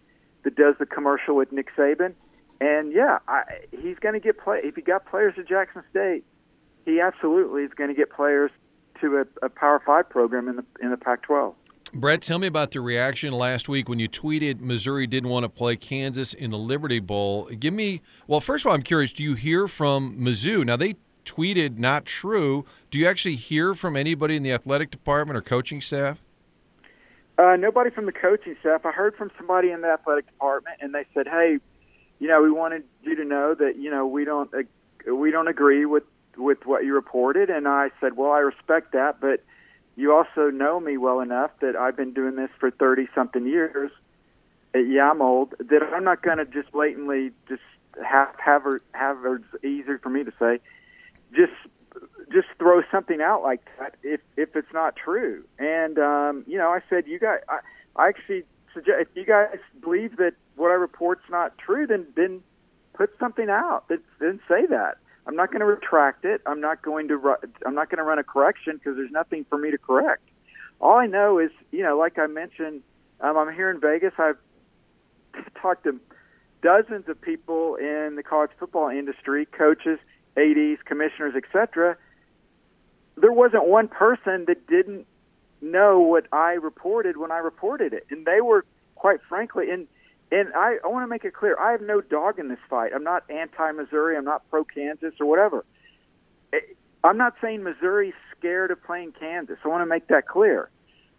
that 0.43 0.55
does 0.55 0.75
the 0.77 0.85
commercial 0.85 1.35
with 1.35 1.51
Nick 1.51 1.75
Saban. 1.75 2.13
And 2.61 2.93
yeah, 2.93 3.17
I, 3.27 3.45
he's 3.71 3.97
going 3.97 4.13
to 4.13 4.19
get 4.19 4.37
play. 4.37 4.61
If 4.63 4.75
he 4.75 4.83
got 4.83 5.07
players 5.07 5.33
at 5.39 5.47
Jackson 5.47 5.81
State, 5.89 6.23
he 6.85 7.01
absolutely 7.01 7.63
is 7.63 7.71
going 7.75 7.89
to 7.89 7.95
get 7.95 8.11
players 8.11 8.51
to 9.01 9.17
a, 9.17 9.45
a 9.45 9.49
Power 9.49 9.81
Five 9.83 10.07
program 10.07 10.47
in 10.47 10.57
the 10.57 10.65
in 10.81 10.91
the 10.91 10.97
Pac-12. 10.97 11.55
Brett, 11.97 12.21
tell 12.21 12.39
me 12.39 12.47
about 12.47 12.71
the 12.71 12.81
reaction 12.81 13.31
last 13.31 13.69
week 13.69 13.87
when 13.87 13.99
you 13.99 14.09
tweeted 14.09 14.59
Missouri 14.59 15.07
didn't 15.07 15.29
want 15.29 15.45
to 15.45 15.49
play 15.49 15.77
Kansas 15.77 16.33
in 16.33 16.51
the 16.51 16.57
Liberty 16.57 16.99
Bowl. 16.99 17.45
Give 17.45 17.73
me, 17.73 18.01
well, 18.27 18.41
first 18.41 18.65
of 18.65 18.69
all, 18.69 18.75
I'm 18.75 18.81
curious. 18.81 19.13
Do 19.13 19.23
you 19.23 19.35
hear 19.35 19.65
from 19.69 20.19
Mizzou? 20.19 20.65
Now 20.65 20.75
they 20.75 20.97
tweeted 21.23 21.77
not 21.77 22.03
true. 22.03 22.65
Do 22.91 22.99
you 22.99 23.07
actually 23.07 23.37
hear 23.37 23.73
from 23.75 23.95
anybody 23.95 24.35
in 24.35 24.43
the 24.43 24.51
athletic 24.51 24.91
department 24.91 25.37
or 25.37 25.41
coaching 25.41 25.79
staff? 25.79 26.19
Uh, 27.37 27.55
nobody 27.55 27.91
from 27.91 28.07
the 28.07 28.11
coaching 28.11 28.57
staff. 28.59 28.85
I 28.85 28.91
heard 28.91 29.15
from 29.15 29.31
somebody 29.37 29.71
in 29.71 29.79
the 29.79 29.87
athletic 29.87 30.25
department, 30.27 30.79
and 30.81 30.93
they 30.93 31.05
said, 31.13 31.29
"Hey, 31.29 31.59
you 32.19 32.27
know, 32.27 32.41
we 32.41 32.51
wanted 32.51 32.83
you 33.03 33.15
to 33.15 33.23
know 33.23 33.55
that 33.55 33.77
you 33.77 33.89
know 33.89 34.05
we 34.05 34.25
don't 34.25 34.53
uh, 34.53 35.15
we 35.15 35.31
don't 35.31 35.47
agree 35.47 35.85
with 35.85 36.03
with 36.35 36.65
what 36.65 36.83
you 36.83 36.93
reported." 36.93 37.49
And 37.49 37.69
I 37.69 37.91
said, 38.01 38.17
"Well, 38.17 38.31
I 38.31 38.39
respect 38.39 38.91
that, 38.91 39.21
but 39.21 39.43
you 39.95 40.13
also 40.13 40.49
know 40.49 40.79
me 40.79 40.97
well 40.97 41.19
enough 41.19 41.51
that 41.61 41.75
I've 41.75 41.95
been 41.95 42.13
doing 42.13 42.35
this 42.35 42.49
for 42.59 42.71
thirty 42.71 43.07
something 43.15 43.45
years 43.45 43.91
at 44.73 44.81
Yamold 44.81 45.51
that 45.57 45.81
I'm 45.93 46.03
not 46.03 46.21
going 46.21 46.37
to 46.37 46.45
just 46.45 46.71
blatantly 46.71 47.31
just 47.47 47.61
have 48.03 48.35
have 48.43 48.63
have 48.93 49.17
it's 49.23 49.63
easier 49.63 49.97
for 49.99 50.09
me 50.09 50.23
to 50.23 50.33
say, 50.37 50.59
just 51.31 51.53
just 52.31 52.47
throw 52.59 52.81
something 52.91 53.21
out 53.21 53.41
like 53.41 53.61
that 53.79 53.95
if 54.03 54.19
if 54.35 54.55
it's 54.55 54.73
not 54.73 54.95
true. 54.95 55.43
And 55.59 55.97
um, 55.97 56.43
you 56.47 56.57
know, 56.57 56.69
I 56.69 56.79
said 56.89 57.07
you 57.07 57.19
guys, 57.19 57.39
I, 57.47 57.59
I 57.95 58.09
actually 58.09 58.43
suggest 58.73 58.97
if 58.99 59.07
you 59.15 59.25
guys 59.25 59.57
believe 59.81 60.17
that 60.17 60.33
what 60.55 60.71
I 60.71 60.75
report's 60.75 61.29
not 61.29 61.57
true, 61.57 61.87
then 61.87 62.05
then 62.15 62.41
put 62.93 63.11
something 63.19 63.49
out. 63.49 63.87
That, 63.87 63.99
then 64.19 64.39
say 64.47 64.65
that. 64.67 64.97
I'm 65.27 65.35
not 65.35 65.49
going 65.49 65.61
to 65.61 65.65
retract 65.65 66.25
it. 66.25 66.41
I'm 66.45 66.61
not 66.61 66.81
going 66.81 67.07
to. 67.07 67.37
I'm 67.65 67.75
not 67.75 67.89
going 67.89 67.97
to 67.97 68.03
run 68.03 68.19
a 68.19 68.23
correction 68.23 68.77
because 68.77 68.95
there's 68.95 69.11
nothing 69.11 69.45
for 69.49 69.57
me 69.57 69.71
to 69.71 69.77
correct. 69.77 70.23
All 70.79 70.97
I 70.97 71.07
know 71.07 71.39
is, 71.39 71.51
you 71.71 71.83
know, 71.83 71.97
like 71.97 72.19
I 72.19 72.27
mentioned, 72.27 72.81
um, 73.21 73.37
I'm 73.37 73.53
here 73.53 73.71
in 73.71 73.79
Vegas. 73.79 74.13
I've 74.17 74.37
talked 75.61 75.85
to 75.85 75.99
dozens 76.61 77.07
of 77.07 77.19
people 77.19 77.75
in 77.75 78.15
the 78.15 78.23
college 78.23 78.51
football 78.59 78.89
industry, 78.89 79.45
coaches, 79.45 79.99
ads, 80.37 80.81
commissioners, 80.85 81.35
etc 81.35 81.97
there 83.17 83.31
wasn't 83.31 83.67
one 83.67 83.87
person 83.87 84.45
that 84.47 84.67
didn't 84.67 85.07
know 85.61 85.99
what 85.99 86.25
I 86.31 86.53
reported 86.53 87.17
when 87.17 87.31
I 87.31 87.37
reported 87.37 87.93
it, 87.93 88.05
and 88.09 88.25
they 88.25 88.41
were 88.41 88.65
quite 88.95 89.19
frankly 89.27 89.71
and 89.71 89.87
and 90.31 90.49
I, 90.55 90.77
I 90.83 90.87
want 90.87 91.03
to 91.03 91.07
make 91.07 91.23
it 91.23 91.33
clear 91.33 91.57
I 91.59 91.71
have 91.71 91.81
no 91.81 92.01
dog 92.01 92.39
in 92.39 92.49
this 92.49 92.59
fight. 92.69 92.91
I'm 92.93 93.03
not 93.03 93.29
anti-Missouri. 93.29 94.17
I'm 94.17 94.25
not 94.25 94.49
pro-Kansas 94.49 95.13
or 95.19 95.25
whatever. 95.27 95.65
Eh, 96.53 96.59
I'm 97.03 97.17
not 97.17 97.35
saying 97.41 97.63
Missouri's 97.63 98.15
scared 98.37 98.71
of 98.71 98.83
playing 98.83 99.13
Kansas. 99.19 99.57
I 99.63 99.67
want 99.67 99.81
to 99.81 99.85
make 99.85 100.07
that 100.07 100.27
clear. 100.27 100.69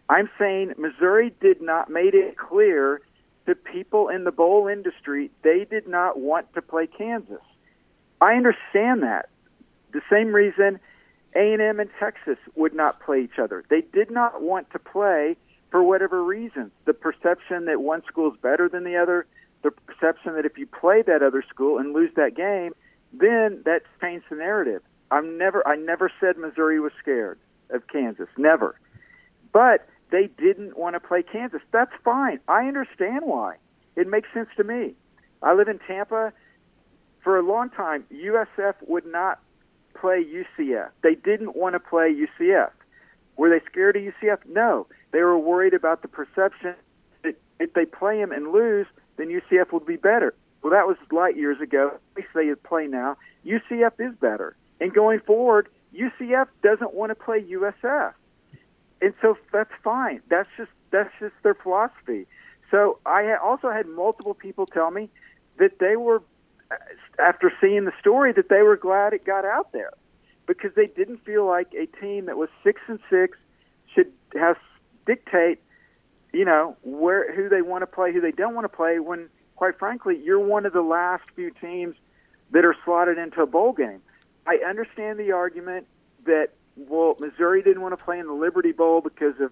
I'm 0.09 0.29
saying 0.37 0.73
Missouri 0.77 1.33
did 1.41 1.61
not 1.61 1.89
made 1.89 2.13
it 2.13 2.37
clear 2.37 3.01
to 3.45 3.55
people 3.55 4.09
in 4.09 4.25
the 4.25 4.31
bowl 4.31 4.67
industry 4.67 5.31
they 5.43 5.65
did 5.69 5.87
not 5.87 6.19
want 6.19 6.53
to 6.53 6.61
play 6.61 6.87
Kansas. 6.87 7.41
I 8.19 8.33
understand 8.33 9.03
that. 9.03 9.29
The 9.93 10.01
same 10.11 10.33
reason 10.33 10.79
A&M 11.35 11.79
and 11.79 11.89
Texas 11.99 12.37
would 12.55 12.73
not 12.73 12.99
play 13.01 13.21
each 13.21 13.39
other. 13.39 13.63
They 13.69 13.81
did 13.81 14.11
not 14.11 14.41
want 14.41 14.69
to 14.71 14.79
play 14.79 15.37
for 15.71 15.83
whatever 15.83 16.23
reason. 16.23 16.71
The 16.85 16.93
perception 16.93 17.65
that 17.65 17.81
one 17.81 18.03
school 18.07 18.31
is 18.31 18.39
better 18.41 18.69
than 18.69 18.83
the 18.83 18.95
other, 18.95 19.25
the 19.63 19.71
perception 19.71 20.35
that 20.35 20.45
if 20.45 20.57
you 20.57 20.67
play 20.67 21.01
that 21.01 21.21
other 21.21 21.43
school 21.49 21.77
and 21.77 21.93
lose 21.93 22.11
that 22.15 22.35
game, 22.35 22.73
then 23.13 23.61
that 23.65 23.81
changed 24.01 24.25
the 24.29 24.35
narrative. 24.35 24.81
I'm 25.11 25.37
never 25.37 25.65
I 25.67 25.75
never 25.75 26.11
said 26.19 26.37
Missouri 26.37 26.79
was 26.79 26.91
scared 27.01 27.39
of 27.69 27.87
Kansas, 27.87 28.27
never. 28.37 28.79
But 29.53 29.87
they 30.11 30.29
didn't 30.37 30.77
want 30.77 30.95
to 30.95 30.99
play 30.99 31.23
Kansas. 31.23 31.61
That's 31.71 31.91
fine. 32.03 32.39
I 32.47 32.67
understand 32.67 33.21
why. 33.23 33.55
It 33.95 34.07
makes 34.07 34.29
sense 34.33 34.49
to 34.57 34.63
me. 34.63 34.93
I 35.41 35.53
live 35.53 35.67
in 35.67 35.79
Tampa. 35.79 36.33
For 37.23 37.37
a 37.37 37.41
long 37.41 37.69
time, 37.69 38.05
USF 38.13 38.75
would 38.87 39.05
not 39.05 39.39
play 39.99 40.23
UCF. 40.23 40.89
They 41.01 41.15
didn't 41.15 41.55
want 41.55 41.73
to 41.73 41.79
play 41.79 42.13
UCF. 42.13 42.71
Were 43.35 43.49
they 43.49 43.63
scared 43.65 43.97
of 43.97 44.03
UCF? 44.03 44.39
No. 44.47 44.87
They 45.11 45.21
were 45.21 45.37
worried 45.37 45.73
about 45.73 46.01
the 46.01 46.07
perception 46.07 46.75
that 47.23 47.35
if 47.59 47.73
they 47.73 47.85
play 47.85 48.19
them 48.19 48.31
and 48.31 48.51
lose, 48.51 48.87
then 49.17 49.27
UCF 49.27 49.71
would 49.71 49.85
be 49.85 49.95
better. 49.95 50.33
Well, 50.61 50.71
that 50.71 50.87
was 50.87 50.97
light 51.11 51.37
years 51.37 51.61
ago. 51.61 51.91
At 51.95 52.17
least 52.17 52.29
they 52.33 52.53
play 52.55 52.87
now. 52.87 53.17
UCF 53.45 53.93
is 53.99 54.15
better. 54.19 54.55
And 54.79 54.93
going 54.93 55.19
forward, 55.21 55.69
UCF 55.95 56.47
doesn't 56.61 56.93
want 56.93 57.11
to 57.11 57.15
play 57.15 57.41
USF. 57.41 58.13
And 59.01 59.13
so 59.21 59.37
that's 59.53 59.71
fine. 59.83 60.21
That's 60.29 60.49
just 60.57 60.71
that's 60.91 61.11
just 61.19 61.33
their 61.43 61.53
philosophy. 61.53 62.25
So 62.71 62.99
I 63.05 63.35
also 63.35 63.69
had 63.69 63.87
multiple 63.87 64.33
people 64.33 64.65
tell 64.65 64.91
me 64.91 65.09
that 65.57 65.79
they 65.79 65.95
were 65.95 66.21
after 67.19 67.51
seeing 67.61 67.85
the 67.85 67.93
story 67.99 68.33
that 68.33 68.49
they 68.49 68.61
were 68.61 68.75
glad 68.75 69.13
it 69.13 69.25
got 69.25 69.45
out 69.45 69.71
there 69.71 69.91
because 70.47 70.71
they 70.75 70.87
didn't 70.87 71.23
feel 71.23 71.45
like 71.45 71.67
a 71.73 71.85
team 71.99 72.25
that 72.25 72.37
was 72.37 72.49
six 72.63 72.81
and 72.87 72.99
six 73.09 73.37
should 73.93 74.11
have 74.33 74.57
dictate, 75.07 75.59
you 76.33 76.45
know, 76.45 76.77
where 76.83 77.33
who 77.33 77.49
they 77.49 77.61
want 77.61 77.81
to 77.81 77.87
play, 77.87 78.13
who 78.13 78.21
they 78.21 78.31
don't 78.31 78.53
want 78.53 78.65
to 78.65 78.75
play. 78.75 78.99
When, 78.99 79.29
quite 79.55 79.79
frankly, 79.79 80.21
you're 80.23 80.39
one 80.39 80.65
of 80.65 80.73
the 80.73 80.81
last 80.81 81.23
few 81.35 81.49
teams 81.49 81.95
that 82.51 82.63
are 82.63 82.75
slotted 82.85 83.17
into 83.17 83.41
a 83.41 83.47
bowl 83.47 83.73
game. 83.73 84.01
I 84.45 84.57
understand 84.67 85.17
the 85.17 85.31
argument 85.31 85.87
that 86.25 86.49
well, 86.75 87.15
Missouri 87.19 87.63
didn't 87.63 87.81
want 87.81 87.97
to 87.97 88.03
play 88.03 88.19
in 88.19 88.27
the 88.27 88.33
Liberty 88.33 88.71
Bowl 88.71 89.01
because 89.01 89.39
of 89.39 89.51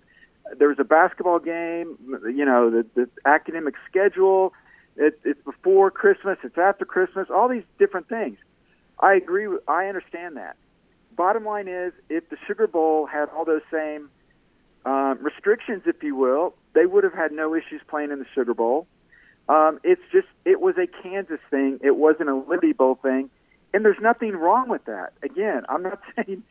there 0.60 0.68
was 0.68 0.78
a 0.78 0.84
basketball 0.84 1.40
game, 1.40 1.98
you 2.26 2.46
know, 2.46 2.70
the, 2.70 2.86
the 2.94 3.10
academic 3.26 3.74
schedule 3.90 4.54
it, 4.96 5.20
it's 5.24 5.42
before 5.44 5.92
Christmas. 5.92 6.38
It's 6.44 6.58
after 6.58 6.86
Christmas. 6.86 7.28
All 7.30 7.50
these 7.50 7.64
different 7.78 8.08
things. 8.08 8.38
I 9.00 9.16
agree. 9.16 9.48
With, 9.48 9.62
I 9.68 9.88
understand 9.88 10.38
that. 10.38 10.56
Bottom 11.16 11.46
line 11.46 11.68
is, 11.68 11.94
if 12.10 12.30
the 12.30 12.38
Sugar 12.48 12.68
Bowl 12.68 13.06
had 13.06 13.30
all 13.30 13.46
those 13.46 13.62
same 13.72 14.10
um, 14.86 15.18
restrictions, 15.22 15.84
if 15.86 16.04
you 16.04 16.16
will, 16.16 16.56
they 16.74 16.86
would 16.86 17.04
have 17.04 17.14
had 17.14 17.32
no 17.32 17.56
issues 17.56 17.82
playing 17.88 18.12
in 18.12 18.20
the 18.20 18.26
Sugar 18.34 18.54
Bowl. 18.54 18.88
Um, 19.50 19.80
it's 19.84 20.02
just 20.12 20.28
it 20.44 20.62
was 20.62 20.76
a 20.78 20.88
Kansas 20.88 21.40
thing. 21.50 21.80
It 21.84 21.96
wasn't 21.96 22.30
a 22.30 22.36
Liberty 22.36 22.74
Bowl 22.74 22.96
thing, 22.96 23.30
And 23.74 23.84
there's 23.84 24.00
nothing 24.02 24.32
wrong 24.32 24.70
with 24.70 24.86
that. 24.86 25.14
Again, 25.24 25.64
I'm 25.70 25.84
not 25.84 26.00
saying 26.16 26.44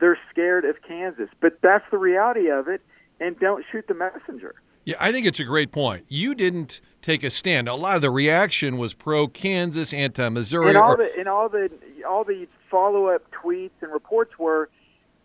they're 0.00 0.18
scared 0.30 0.64
of 0.64 0.76
Kansas, 0.82 1.28
but 1.40 1.58
that's 1.62 1.84
the 1.90 1.98
reality 1.98 2.50
of 2.50 2.68
it. 2.68 2.82
And 3.18 3.38
don't 3.38 3.64
shoot 3.72 3.86
the 3.88 3.94
messenger. 3.94 4.54
Yeah, 4.84 4.96
I 5.00 5.10
think 5.10 5.26
it's 5.26 5.40
a 5.40 5.44
great 5.44 5.72
point. 5.72 6.04
You 6.08 6.34
didn't 6.34 6.80
take 7.02 7.24
a 7.24 7.30
stand. 7.30 7.66
A 7.68 7.74
lot 7.74 7.96
of 7.96 8.02
the 8.02 8.10
reaction 8.10 8.78
was 8.78 8.94
pro 8.94 9.26
Kansas, 9.26 9.92
anti 9.92 10.28
Missouri. 10.28 10.68
And 10.68 10.76
all 10.76 10.92
or, 10.92 10.96
the 10.96 11.10
and 11.18 11.28
all 11.28 11.48
the 11.48 11.70
all 12.08 12.24
the 12.24 12.46
follow 12.70 13.06
up 13.06 13.22
tweets 13.32 13.70
and 13.80 13.92
reports 13.92 14.38
were, 14.38 14.68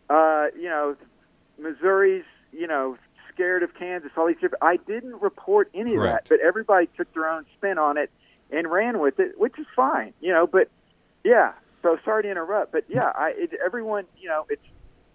uh, 0.09 0.45
you 0.55 0.69
know, 0.69 0.95
Missouri's 1.59 2.25
you 2.51 2.67
know 2.67 2.97
scared 3.33 3.63
of 3.63 3.73
Kansas. 3.75 4.11
All 4.17 4.27
these 4.27 4.35
different. 4.35 4.63
I 4.63 4.77
didn't 4.77 5.21
report 5.21 5.69
any 5.73 5.95
Correct. 5.95 6.25
of 6.25 6.29
that, 6.29 6.37
but 6.37 6.45
everybody 6.45 6.87
took 6.97 7.13
their 7.13 7.29
own 7.29 7.45
spin 7.57 7.77
on 7.77 7.97
it 7.97 8.09
and 8.51 8.69
ran 8.69 8.99
with 8.99 9.19
it, 9.19 9.39
which 9.39 9.57
is 9.57 9.65
fine. 9.75 10.13
You 10.21 10.31
know, 10.31 10.47
but 10.47 10.69
yeah. 11.23 11.53
So 11.81 11.97
sorry 12.05 12.23
to 12.23 12.29
interrupt, 12.29 12.71
but 12.71 12.85
yeah, 12.87 13.11
I 13.15 13.33
it, 13.35 13.51
everyone 13.63 14.05
you 14.19 14.29
know 14.29 14.45
it's 14.49 14.61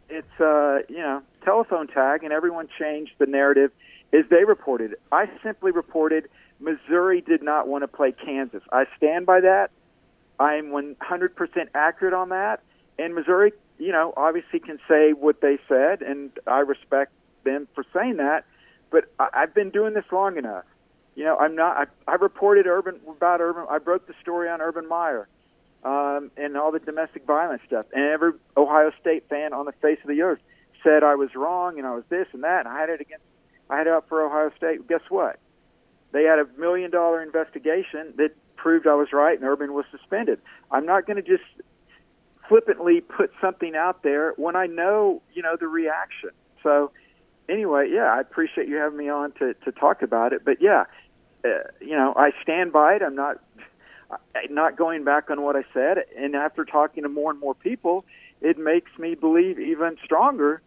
it's 0.09 0.41
uh 0.41 0.79
you 0.89 0.99
know 0.99 1.23
telephone 1.45 1.87
tag 1.87 2.25
and 2.25 2.33
everyone 2.33 2.69
changed 2.79 3.13
the 3.19 3.27
narrative 3.27 3.71
as 4.13 4.25
they 4.31 4.45
reported. 4.45 4.97
I 5.13 5.31
simply 5.43 5.71
reported 5.71 6.29
Missouri 6.61 7.21
did 7.21 7.43
not 7.43 7.69
want 7.69 7.83
to 7.83 7.89
play 7.89 8.13
Kansas. 8.13 8.63
I 8.73 8.87
stand 8.97 9.27
by 9.27 9.41
that. 9.41 9.71
I'm 10.39 10.71
100% 10.71 10.97
accurate 11.75 12.15
on 12.15 12.31
that. 12.31 12.61
And 12.99 13.15
Missouri, 13.15 13.53
you 13.79 13.93
know, 13.93 14.13
obviously 14.17 14.61
can 14.61 14.79
say 14.89 15.13
what 15.13 15.41
they 15.41 15.59
said, 15.69 16.03
and 16.03 16.31
I 16.47 16.61
respect 16.61 17.13
them 17.47 17.67
for 17.75 17.85
saying 17.95 18.19
that. 18.19 18.45
But 18.91 19.05
I, 19.19 19.29
I've 19.33 19.55
been 19.55 19.71
doing 19.71 19.95
this 19.95 20.05
long 20.13 20.37
enough. 20.37 20.65
You 21.15 21.25
know, 21.25 21.39
I'm 21.39 21.57
not. 21.57 21.89
I, 22.07 22.13
I 22.13 22.15
reported 22.17 22.67
Urban 22.67 23.01
about 23.09 23.41
Urban. 23.41 23.65
I 23.71 23.79
broke 23.79 24.07
the 24.07 24.15
story 24.21 24.51
on 24.51 24.61
Urban 24.61 24.87
Meyer 24.87 25.27
um, 25.83 26.31
and 26.37 26.57
all 26.57 26.73
the 26.73 26.79
domestic 26.79 27.25
violence 27.25 27.63
stuff. 27.67 27.87
And 27.95 28.05
every 28.05 28.33
Ohio 28.57 28.93
State 29.01 29.25
fan 29.31 29.55
on 29.55 29.65
the 29.65 29.73
face 29.73 29.99
of 30.03 30.09
the 30.09 30.21
earth 30.21 30.41
said 30.85 31.03
I 31.03 31.15
was 31.15 31.31
wrong 31.35 31.79
and 31.79 31.87
I 31.87 31.95
was 31.95 32.05
this 32.11 32.27
and 32.33 32.45
that. 32.45 32.67
And 32.67 32.69
I 32.69 32.79
had 32.79 32.91
it 32.91 33.01
against. 33.01 33.25
I 33.71 33.79
had 33.79 33.87
it 33.87 33.93
up 33.93 34.09
for 34.09 34.25
Ohio 34.25 34.51
State. 34.57 34.87
Guess 34.87 35.01
what? 35.09 35.41
They 36.13 36.25
had 36.25 36.39
a 36.39 36.47
million 36.59 36.91
dollar 36.91 37.23
investigation 37.23 38.13
that 38.17 38.31
proved 38.57 38.87
I 38.87 38.95
was 38.95 39.13
right, 39.13 39.39
and 39.39 39.49
Urban 39.49 39.75
was 39.75 39.85
suspended. 39.91 40.39
I'm 40.71 40.87
not 40.87 41.07
going 41.07 41.17
to 41.17 41.23
just 41.23 41.45
flippantly 42.49 43.01
put 43.01 43.33
something 43.41 43.75
out 43.75 44.03
there 44.03 44.33
when 44.37 44.57
I 44.57 44.67
know, 44.67 45.23
you 45.35 45.43
know, 45.43 45.57
the 45.59 45.67
reaction. 45.67 46.31
So, 46.63 46.91
anyway, 47.49 47.89
yeah, 47.93 48.13
I 48.13 48.21
appreciate 48.21 48.69
you 48.69 48.77
having 48.77 48.99
me 48.99 49.09
on 49.09 49.33
to 49.33 49.55
to 49.55 49.73
talk 49.73 50.03
about 50.03 50.33
it. 50.33 50.45
But 50.45 50.61
yeah, 50.61 50.85
uh, 51.45 51.49
you 51.81 51.97
know, 51.97 52.15
I 52.17 52.33
stand 52.43 52.73
by 52.73 52.95
it. 52.95 53.03
I'm 53.03 53.15
not 53.15 53.41
not 54.51 54.77
going 54.77 55.05
back 55.05 55.31
on 55.31 55.43
what 55.43 55.57
I 55.57 55.65
said. 55.75 55.99
And 56.17 56.35
after 56.35 56.65
talking 56.65 57.03
to 57.03 57.09
more 57.09 57.31
and 57.31 57.41
more 57.41 57.55
people, 57.55 58.05
it 58.41 58.59
makes 58.59 58.91
me 58.99 59.15
believe 59.15 59.59
even 59.59 59.97
stronger 60.05 60.63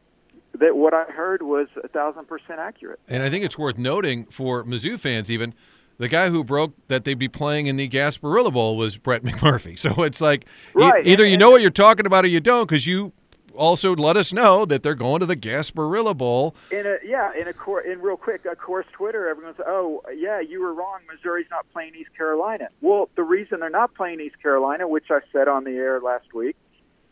that 0.57 0.75
what 0.75 0.93
I 0.93 1.03
heard 1.05 1.43
was 1.43 1.67
a 1.83 1.87
thousand 1.87 2.27
percent 2.27 2.59
accurate. 2.59 2.99
And 3.07 3.23
I 3.23 3.29
think 3.29 3.45
it's 3.45 3.57
worth 3.57 3.77
noting 3.77 4.25
for 4.25 4.63
Mizzou 4.63 4.99
fans, 4.99 5.29
even 5.29 5.53
the 5.97 6.07
guy 6.07 6.29
who 6.29 6.43
broke 6.43 6.73
that 6.87 7.03
they'd 7.03 7.19
be 7.19 7.27
playing 7.27 7.67
in 7.67 7.75
the 7.75 7.87
Gasparilla 7.87 8.51
Bowl 8.51 8.75
was 8.77 8.97
Brett 8.97 9.23
McMurphy. 9.23 9.77
So 9.77 10.03
it's 10.03 10.21
like 10.21 10.45
right. 10.73 11.05
e- 11.05 11.11
either 11.11 11.25
you 11.25 11.37
know 11.37 11.51
what 11.51 11.61
you're 11.61 11.69
talking 11.69 12.05
about 12.05 12.25
or 12.25 12.29
you 12.29 12.39
don't, 12.39 12.67
because 12.67 12.87
you 12.87 13.13
also 13.59 13.95
let 13.95 14.17
us 14.17 14.31
know 14.33 14.65
that 14.65 14.81
they're 14.81 14.95
going 14.95 15.19
to 15.19 15.25
the 15.25 15.35
Gasparilla 15.35 16.17
Bowl. 16.17 16.55
In 16.71 16.85
a 16.87 16.97
yeah, 17.05 17.31
in 17.39 17.47
a 17.47 17.53
cor- 17.53 17.81
in 17.81 18.01
real 18.01 18.17
quick, 18.17 18.45
of 18.45 18.57
course, 18.57 18.85
Twitter, 18.93 19.27
everyone's 19.27 19.57
oh 19.67 20.01
yeah, 20.15 20.39
you 20.39 20.61
were 20.61 20.73
wrong. 20.73 21.01
Missouri's 21.11 21.47
not 21.51 21.65
playing 21.71 21.93
East 21.95 22.15
Carolina. 22.15 22.69
Well, 22.81 23.09
the 23.15 23.23
reason 23.23 23.59
they're 23.59 23.69
not 23.69 23.93
playing 23.93 24.21
East 24.21 24.41
Carolina, 24.41 24.87
which 24.87 25.11
I 25.11 25.19
said 25.31 25.47
on 25.47 25.65
the 25.65 25.71
air 25.71 25.99
last 25.99 26.33
week, 26.33 26.55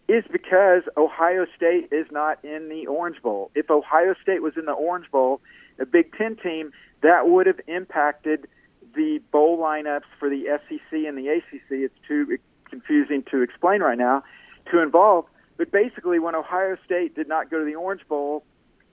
is 0.07 0.23
because 0.31 0.83
Ohio 0.95 1.45
State 1.55 1.89
is 1.91 2.07
not 2.11 2.43
in 2.43 2.69
the 2.69 2.87
Orange 2.87 3.21
Bowl. 3.21 3.51
If 3.53 3.69
Ohio 3.69 4.15
State 4.21 4.41
was 4.41 4.53
in 4.57 4.65
the 4.65 4.71
Orange 4.71 5.11
Bowl, 5.11 5.41
a 5.79 5.85
Big 5.85 6.15
Ten 6.17 6.37
team, 6.37 6.71
that 7.01 7.27
would 7.27 7.45
have 7.45 7.59
impacted 7.67 8.47
the 8.95 9.21
bowl 9.31 9.59
lineups 9.59 10.07
for 10.17 10.29
the 10.29 10.45
SEC 10.67 10.79
and 10.91 11.17
the 11.17 11.27
ACC. 11.27 11.71
It's 11.71 11.95
too 12.07 12.37
confusing 12.69 13.23
to 13.31 13.41
explain 13.41 13.81
right 13.81 13.97
now 13.97 14.23
to 14.71 14.81
involve 14.81 15.25
but 15.57 15.71
basically, 15.71 16.19
when 16.19 16.35
Ohio 16.35 16.77
State 16.85 17.15
did 17.15 17.27
not 17.27 17.49
go 17.49 17.59
to 17.59 17.65
the 17.65 17.75
Orange 17.75 18.07
Bowl, 18.07 18.43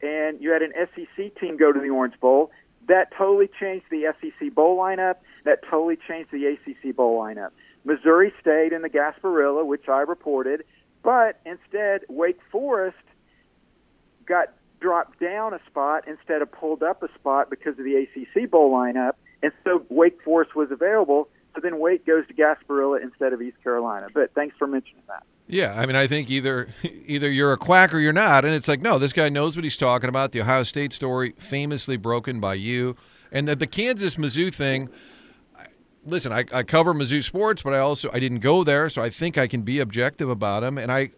and 0.03 0.41
you 0.41 0.51
had 0.51 0.63
an 0.63 0.73
SEC 0.95 1.35
team 1.41 1.57
go 1.57 1.73
to 1.73 1.81
the 1.81 1.91
Orange 1.91 2.19
Bowl, 2.21 2.51
that 2.89 3.13
totally 3.17 3.49
changed 3.61 3.87
the 3.91 4.13
SEC 4.21 4.55
bowl 4.55 4.77
lineup. 4.79 5.17
That 5.45 5.61
totally 5.69 5.97
changed 6.09 6.31
the 6.31 6.47
ACC 6.47 6.95
bowl 6.95 7.19
lineup. 7.19 7.51
Missouri 7.85 8.33
stayed 8.41 8.73
in 8.73 8.83
the 8.83 8.91
Gasparilla, 8.91 9.65
which 9.65 9.89
I 9.89 10.01
reported, 10.01 10.65
but 11.03 11.41
instead 11.45 12.03
Wake 12.09 12.41
Forest 12.51 12.97
got 14.27 14.53
dropped 14.81 15.21
down 15.21 15.55
a 15.55 15.61
spot 15.67 16.07
instead 16.09 16.43
of 16.43 16.51
pulled 16.51 16.83
up 16.83 17.03
a 17.03 17.09
spot 17.15 17.51
because 17.51 17.79
of 17.79 17.85
the 17.85 17.95
ACC 17.97 18.51
bowl 18.51 18.73
lineup, 18.73 19.13
and 19.43 19.53
so 19.65 19.85
Wake 19.89 20.21
Forest 20.23 20.55
was 20.55 20.71
available. 20.71 21.29
So 21.55 21.61
then 21.63 21.79
Wake 21.79 22.05
goes 22.05 22.27
to 22.27 22.35
Gasparilla 22.35 23.03
instead 23.03 23.33
of 23.33 23.41
East 23.41 23.57
Carolina. 23.63 24.09
But 24.13 24.35
thanks 24.35 24.57
for 24.59 24.67
mentioning 24.67 25.03
that. 25.07 25.23
Yeah, 25.47 25.79
I 25.79 25.87
mean, 25.87 25.95
I 25.95 26.07
think 26.07 26.31
either 26.31 26.69
either 26.83 27.31
you're 27.31 27.53
a 27.53 27.59
quack 27.59 27.95
or 27.95 27.99
you're 27.99 28.13
not, 28.13 28.45
and 28.45 28.55
it's 28.55 28.69
like, 28.69 28.81
no, 28.81 28.99
this 28.99 29.13
guy 29.13 29.29
knows 29.29 29.57
what 29.57 29.65
he's 29.65 29.77
talking 29.77 30.09
about. 30.09 30.33
The 30.33 30.41
Ohio 30.41 30.63
State 30.65 30.93
story, 30.93 31.35
famously 31.39 31.97
broken 31.97 32.41
by 32.41 32.55
you, 32.55 32.97
and 33.31 33.47
the, 33.47 33.55
the 33.55 33.67
Kansas 33.67 34.17
Mizzou 34.17 34.53
thing. 34.53 34.89
Listen, 36.07 36.33
I, 36.33 36.45
I 36.53 36.63
cover 36.65 36.93
Mizzou 36.93 37.25
sports, 37.25 37.63
but 37.63 37.73
I 37.73 37.79
also 37.79 38.11
I 38.13 38.19
didn't 38.19 38.41
go 38.41 38.63
there, 38.63 38.91
so 38.91 39.01
I 39.01 39.09
think 39.09 39.39
I 39.39 39.47
can 39.47 39.63
be 39.63 39.81
objective 39.81 40.29
about 40.29 40.63
him. 40.63 40.77
And 40.77 40.93
I 40.93 41.11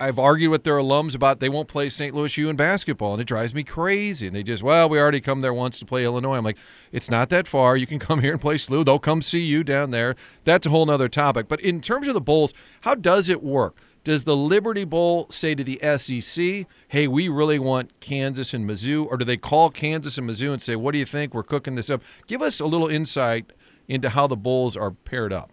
I've 0.00 0.18
argued 0.18 0.50
with 0.50 0.64
their 0.64 0.76
alums 0.76 1.14
about 1.14 1.40
they 1.40 1.50
won't 1.50 1.68
play 1.68 1.90
St. 1.90 2.14
Louis 2.14 2.36
U 2.38 2.48
in 2.48 2.56
basketball, 2.56 3.12
and 3.12 3.20
it 3.20 3.26
drives 3.26 3.54
me 3.54 3.62
crazy. 3.62 4.26
And 4.26 4.34
they 4.34 4.42
just, 4.42 4.62
well, 4.62 4.88
we 4.88 4.98
already 4.98 5.20
come 5.20 5.42
there 5.42 5.52
once 5.52 5.78
to 5.78 5.84
play 5.84 6.04
Illinois. 6.04 6.36
I'm 6.36 6.44
like, 6.44 6.56
it's 6.90 7.10
not 7.10 7.28
that 7.28 7.46
far. 7.46 7.76
You 7.76 7.86
can 7.86 7.98
come 7.98 8.22
here 8.22 8.32
and 8.32 8.40
play 8.40 8.56
SLU. 8.56 8.84
They'll 8.84 8.98
come 8.98 9.20
see 9.20 9.40
you 9.40 9.62
down 9.62 9.90
there. 9.90 10.16
That's 10.44 10.66
a 10.66 10.70
whole 10.70 10.90
other 10.90 11.08
topic. 11.08 11.48
But 11.48 11.60
in 11.60 11.80
terms 11.82 12.08
of 12.08 12.14
the 12.14 12.20
bowls, 12.20 12.54
how 12.80 12.94
does 12.94 13.28
it 13.28 13.42
work? 13.42 13.76
Does 14.02 14.24
the 14.24 14.36
Liberty 14.36 14.84
Bowl 14.84 15.26
say 15.30 15.54
to 15.54 15.62
the 15.62 15.78
SEC, 15.98 16.66
hey, 16.88 17.06
we 17.06 17.28
really 17.28 17.58
want 17.58 18.00
Kansas 18.00 18.54
and 18.54 18.68
Mizzou? 18.68 19.06
Or 19.06 19.18
do 19.18 19.26
they 19.26 19.36
call 19.36 19.68
Kansas 19.68 20.16
and 20.16 20.28
Mizzou 20.28 20.54
and 20.54 20.62
say, 20.62 20.74
what 20.74 20.92
do 20.92 20.98
you 20.98 21.04
think? 21.04 21.34
We're 21.34 21.42
cooking 21.42 21.74
this 21.74 21.90
up. 21.90 22.00
Give 22.26 22.40
us 22.40 22.60
a 22.60 22.66
little 22.66 22.88
insight 22.88 23.52
into 23.86 24.08
how 24.08 24.26
the 24.26 24.36
bowls 24.36 24.76
are 24.76 24.92
paired 24.92 25.34
up. 25.34 25.52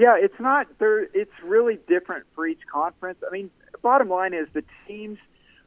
Yeah, 0.00 0.16
it's 0.18 0.40
not 0.40 0.66
there. 0.78 1.02
It's 1.12 1.30
really 1.44 1.78
different 1.86 2.24
for 2.34 2.46
each 2.46 2.62
conference. 2.72 3.18
I 3.26 3.30
mean, 3.30 3.50
bottom 3.82 4.08
line 4.08 4.32
is 4.32 4.48
the 4.54 4.64
teams 4.88 5.18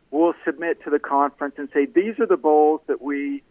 will 0.10 0.34
submit 0.44 0.84
to 0.86 0.90
the 0.90 0.98
conference 0.98 1.54
and 1.60 1.70
say 1.72 1.86
these 1.86 2.20
are 2.20 2.26
the 2.26 2.36
bowls 2.36 2.82
that 2.88 3.00
we 3.00 3.44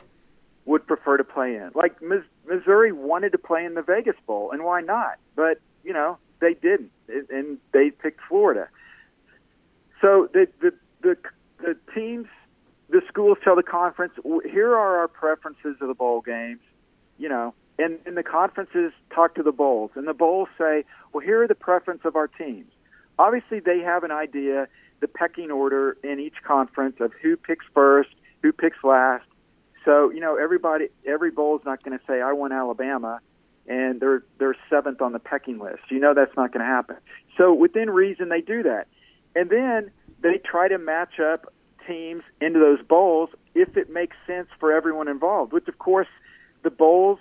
would 0.65 0.85
prefer 0.85 1.19
to 1.19 1.23
play 1.23 1.55
in. 1.55 1.71
Like 1.77 2.01
Missouri 2.49 2.91
wanted 2.91 3.31
to 3.31 3.39
play 3.39 3.65
in 3.65 3.75
the 3.75 3.83
Vegas 3.83 4.17
Bowl, 4.27 4.51
and 4.51 4.65
why 4.65 4.81
not? 4.81 5.19
But 5.37 5.61
you 5.85 5.93
know 5.93 6.19
they 6.41 6.55
didn't, 6.55 6.91
and 7.09 7.59
they 7.73 7.91
picked 7.91 8.19
Florida. 8.29 8.67
So 10.01 10.29
the 10.33 10.49
the 10.61 10.73
the, 11.03 11.17
the 11.61 11.77
teams, 11.95 12.27
the 12.91 13.03
schools 13.07 13.39
tell 13.45 13.55
the 13.55 13.63
conference, 13.63 14.15
here 14.51 14.73
are 14.73 14.99
our 14.99 15.07
preferences 15.07 15.77
of 15.81 15.87
the 15.87 15.95
bowl 15.95 16.23
games. 16.23 16.61
You 17.19 17.29
know, 17.29 17.55
and, 17.79 17.99
and 18.07 18.17
the 18.17 18.23
conferences 18.23 18.93
talk 19.15 19.35
to 19.37 19.43
the 19.43 19.53
bowls, 19.53 19.91
and 19.95 20.07
the 20.07 20.15
bowls 20.15 20.49
say, 20.59 20.85
well, 21.13 21.25
here 21.25 21.43
are 21.43 21.49
the 21.49 21.55
preference 21.55 22.03
of 22.05 22.17
our 22.17 22.29
teams. 22.29 22.71
Obviously, 23.19 23.61
they 23.61 23.81
have 23.81 24.05
an 24.05 24.11
idea, 24.11 24.69
the 25.01 25.09
pecking 25.09 25.51
order 25.51 25.97
in 26.03 26.21
each 26.21 26.43
conference 26.47 26.97
of 27.01 27.13
who 27.23 27.37
picks 27.37 27.65
first, 27.75 28.11
who 28.43 28.53
picks 28.53 28.79
last. 28.85 29.25
So, 29.85 30.11
you 30.11 30.21
know, 30.21 30.37
everybody, 30.37 30.89
every 31.07 31.31
bowl 31.31 31.57
is 31.57 31.65
not 31.65 31.83
going 31.83 31.99
to 31.99 32.05
say, 32.07 32.21
I 32.21 32.33
want 32.33 32.53
Alabama, 32.53 33.21
and 33.67 34.01
they're 34.01 34.25
they're 34.39 34.57
seventh 34.69 35.01
on 35.01 35.13
the 35.13 35.19
pecking 35.19 35.59
list. 35.59 35.83
You 35.89 36.01
know 36.01 36.15
that's 36.15 36.37
not 36.37 36.53
going 36.53 36.65
to 36.65 36.71
happen. 36.73 36.97
So, 37.37 37.53
within 37.53 37.91
reason, 37.91 38.29
they 38.29 38.41
do 38.41 38.63
that, 38.65 38.89
and 39.35 39.51
then 39.51 39.91
they 40.21 40.39
try 40.39 40.69
to 40.69 40.79
match 40.79 41.21
up 41.21 41.53
teams 41.87 42.23
into 42.41 42.61
those 42.61 42.81
bowls 42.87 43.31
if 43.55 43.77
it 43.77 43.91
makes 43.91 44.17
sense 44.27 44.49
for 44.61 44.73
everyone 44.73 45.09
involved. 45.09 45.53
Which, 45.53 45.69
of 45.69 45.79
course, 45.79 46.09
the 46.63 46.71
bowls 46.71 47.19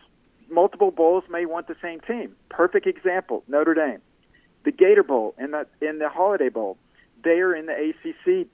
multiple 0.52 0.92
bowls 0.92 1.24
may 1.30 1.46
want 1.46 1.68
the 1.68 1.76
same 1.82 2.00
team. 2.02 2.36
Perfect 2.50 2.88
example: 2.88 3.44
Notre 3.48 3.74
Dame, 3.74 4.02
the 4.64 4.72
Gator 4.72 5.04
Bowl, 5.04 5.34
and 5.38 5.54
the 5.54 5.66
in 5.82 6.00
the 6.00 6.10
Holiday 6.10 6.50
Bowl. 6.50 6.78
They 7.24 7.40
are 7.40 7.56
in 7.56 7.68
the 7.68 7.74
ACC 7.74 8.48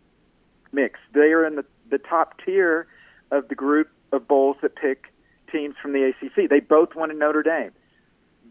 mix. 0.71 0.99
They 1.13 1.31
are 1.31 1.45
in 1.45 1.55
the 1.55 1.65
the 1.89 1.97
top 1.97 2.35
tier 2.45 2.87
of 3.31 3.47
the 3.47 3.55
group 3.55 3.89
of 4.11 4.27
bowls 4.27 4.57
that 4.61 4.75
pick 4.75 5.13
teams 5.51 5.75
from 5.81 5.93
the 5.93 6.03
ACC. 6.03 6.49
They 6.49 6.59
both 6.59 6.95
wanted 6.95 7.17
Notre 7.17 7.43
Dame. 7.43 7.71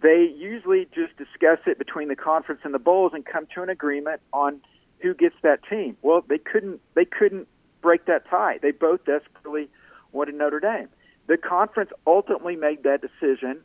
They 0.03 0.31
usually 0.37 0.87
just 0.95 1.17
discuss 1.17 1.59
it 1.67 1.79
between 1.79 2.09
the 2.09 2.17
conference 2.17 2.61
and 2.65 2.75
the 2.75 2.79
bowls 2.79 3.13
and 3.15 3.25
come 3.25 3.47
to 3.55 3.63
an 3.63 3.71
agreement 3.71 4.21
on 4.33 4.61
who 5.01 5.15
gets 5.15 5.37
that 5.43 5.61
team. 5.69 5.97
Well, 6.03 6.25
they 6.29 6.39
couldn't 6.39 6.81
they 6.95 7.05
couldn't 7.05 7.49
break 7.83 8.07
that 8.07 8.29
tie. 8.29 8.59
They 8.61 8.73
both 8.73 9.05
desperately 9.05 9.69
wanted 10.13 10.35
Notre 10.35 10.61
Dame. 10.61 10.89
The 11.27 11.37
conference 11.37 11.91
ultimately 12.07 12.57
made 12.57 12.83
that 12.85 13.01
decision 13.01 13.61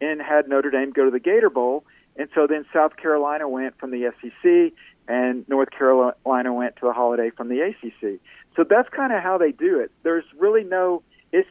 and 0.00 0.20
had 0.20 0.48
Notre 0.48 0.70
Dame 0.70 0.92
go 0.92 1.04
to 1.04 1.10
the 1.10 1.20
Gator 1.20 1.50
Bowl. 1.50 1.84
And 2.16 2.28
so 2.34 2.46
then 2.46 2.64
South 2.72 2.96
Carolina 2.96 3.48
went 3.48 3.78
from 3.78 3.90
the 3.90 4.10
SEC, 4.20 4.72
and 5.06 5.48
North 5.48 5.70
Carolina 5.70 6.52
went 6.52 6.76
to 6.76 6.86
the 6.86 6.92
holiday 6.92 7.30
from 7.30 7.48
the 7.48 7.60
ACC. 7.60 8.20
So 8.56 8.64
that's 8.64 8.88
kind 8.88 9.12
of 9.12 9.22
how 9.22 9.38
they 9.38 9.52
do 9.52 9.80
it. 9.80 9.90
There's 10.02 10.24
really 10.38 10.64
no. 10.64 11.02
It's, 11.32 11.48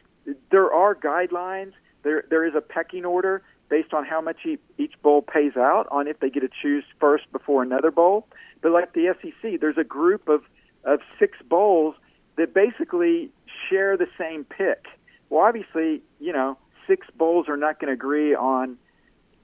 there 0.50 0.72
are 0.72 0.94
guidelines. 0.94 1.72
There 2.02 2.24
there 2.28 2.44
is 2.44 2.54
a 2.54 2.60
pecking 2.60 3.04
order 3.04 3.42
based 3.68 3.92
on 3.92 4.04
how 4.04 4.20
much 4.20 4.46
each 4.78 4.94
bowl 5.02 5.22
pays 5.22 5.56
out 5.56 5.86
on 5.90 6.06
if 6.06 6.20
they 6.20 6.30
get 6.30 6.40
to 6.40 6.48
choose 6.62 6.84
first 7.00 7.30
before 7.32 7.62
another 7.62 7.90
bowl. 7.90 8.26
But 8.60 8.72
like 8.72 8.92
the 8.92 9.14
SEC, 9.20 9.60
there's 9.60 9.78
a 9.78 9.84
group 9.84 10.28
of 10.28 10.42
of 10.84 11.00
six 11.18 11.38
bowls 11.48 11.94
that 12.36 12.54
basically 12.54 13.30
share 13.68 13.96
the 13.96 14.08
same 14.18 14.44
pick. 14.44 14.86
Well, 15.30 15.44
obviously, 15.44 16.02
you 16.20 16.32
know, 16.32 16.58
six 16.86 17.06
bowls 17.16 17.48
are 17.48 17.56
not 17.56 17.80
going 17.80 17.88
to 17.88 17.94
agree 17.94 18.34
on 18.34 18.76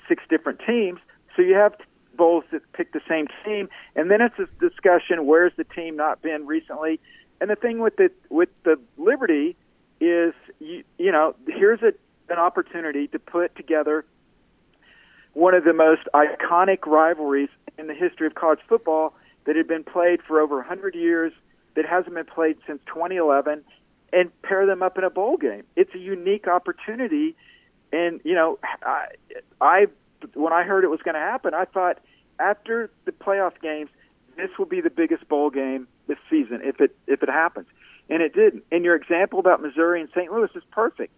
six 0.09 0.23
different 0.29 0.61
teams. 0.67 1.01
So 1.37 1.43
you 1.43 1.55
have 1.55 1.75
bowls 2.17 2.45
that 2.53 2.61
pick 2.73 2.93
the 2.93 3.01
same 3.09 3.27
team, 3.45 3.69
and 3.97 4.11
then 4.11 4.21
it's 4.21 4.39
a 4.39 4.47
discussion: 4.61 5.27
where's 5.27 5.53
the 5.57 5.65
team 5.65 5.97
not 5.97 6.23
been 6.23 6.47
recently? 6.47 7.01
And 7.41 7.51
the 7.51 7.57
thing 7.57 7.81
with 7.81 7.97
the 7.97 8.11
with 8.29 8.51
the 8.65 8.79
Liberty 8.97 9.57
is, 10.01 10.35
you, 10.61 10.85
you 10.99 11.13
know, 11.13 11.35
here's 11.47 11.81
a, 11.83 11.93
an 12.31 12.39
opportunity 12.39 13.07
to 13.09 13.19
put 13.19 13.55
together 13.57 14.05
one 15.35 15.55
of 15.55 15.65
the 15.65 15.73
most 15.73 16.03
iconic 16.15 16.87
rivalries 16.87 17.49
in 17.79 17.87
the 17.87 17.95
history 17.95 18.27
of 18.27 18.35
college 18.35 18.59
football 18.69 19.15
that 19.47 19.57
had 19.57 19.67
been 19.67 19.85
played 19.85 20.21
for 20.23 20.41
over 20.41 20.57
100 20.57 20.95
years, 20.95 21.33
that 21.75 21.87
hasn't 21.87 22.15
been 22.15 22.27
played 22.27 22.57
since 22.67 22.81
2011, 22.87 23.65
and 24.13 24.31
pair 24.43 24.67
them 24.67 24.83
up 24.83 24.99
in 24.99 25.05
a 25.05 25.11
bowl 25.11 25.37
game. 25.37 25.65
It's 25.77 25.95
a 25.95 25.99
unique 25.99 26.47
opportunity, 26.47 27.35
and 27.93 28.21
you 28.25 28.35
know, 28.35 28.59
I, 28.83 29.07
I 29.61 29.87
when 30.35 30.53
I 30.53 30.63
heard 30.63 30.85
it 30.85 30.91
was 30.91 31.01
going 31.03 31.15
to 31.15 31.21
happen, 31.21 31.55
I 31.55 31.65
thought 31.65 31.99
after 32.39 32.91
the 33.05 33.13
playoff 33.13 33.61
games, 33.61 33.91
this 34.37 34.51
will 34.59 34.67
be 34.67 34.81
the 34.81 34.91
biggest 34.91 35.29
bowl 35.29 35.51
game 35.51 35.89
this 36.07 36.19
season 36.31 36.61
if 36.63 36.81
it 36.81 36.95
if 37.07 37.23
it 37.23 37.29
happens, 37.29 37.67
and 38.09 38.23
it 38.23 38.35
didn't. 38.35 38.65
And 38.71 38.85
your 38.85 38.95
example 38.95 39.39
about 39.39 39.63
Missouri 39.63 40.01
and 40.01 40.11
St. 40.15 40.31
Louis 40.31 40.51
is 40.55 40.63
perfect. 40.71 41.15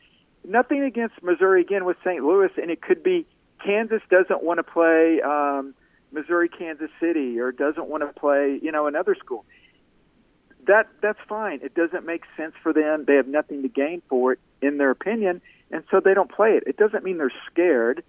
Nothing 0.47 0.83
against 0.83 1.23
Missouri 1.23 1.63
again 1.63 1.85
with 1.85 1.97
St. 2.05 2.23
Louis, 2.23 2.51
and 2.57 2.71
it 2.71 2.83
could 2.83 3.03
be 3.03 3.27
Kansas 3.65 4.03
doesn't 4.11 4.43
want 4.43 4.59
to 4.59 4.63
play 4.63 5.21
um, 5.23 5.75
Missouri, 6.13 6.49
Kansas 6.49 6.91
City, 7.01 7.41
or 7.41 7.51
doesn't 7.51 7.89
want 7.89 8.03
to 8.03 8.21
play 8.21 8.59
you 8.63 8.71
know 8.71 8.87
another 8.87 9.15
school. 9.15 9.45
That 10.67 10.89
that's 11.01 11.19
fine. 11.29 11.61
It 11.63 11.75
doesn't 11.75 12.07
make 12.07 12.23
sense 12.37 12.55
for 12.63 12.73
them. 12.73 13.05
They 13.07 13.15
have 13.15 13.29
nothing 13.29 13.63
to 13.63 13.69
gain 13.69 14.03
for 14.09 14.33
it, 14.33 14.39
in 14.63 14.79
their 14.79 14.91
opinion, 14.91 15.41
and 15.71 15.85
so 15.91 16.01
they 16.01 16.15
don't 16.15 16.31
play 16.31 16.53
it. 16.53 16.65
It 16.67 16.77
doesn't 16.77 17.05
mean 17.05 17.19
they're 17.19 17.33
scared 17.51 18.03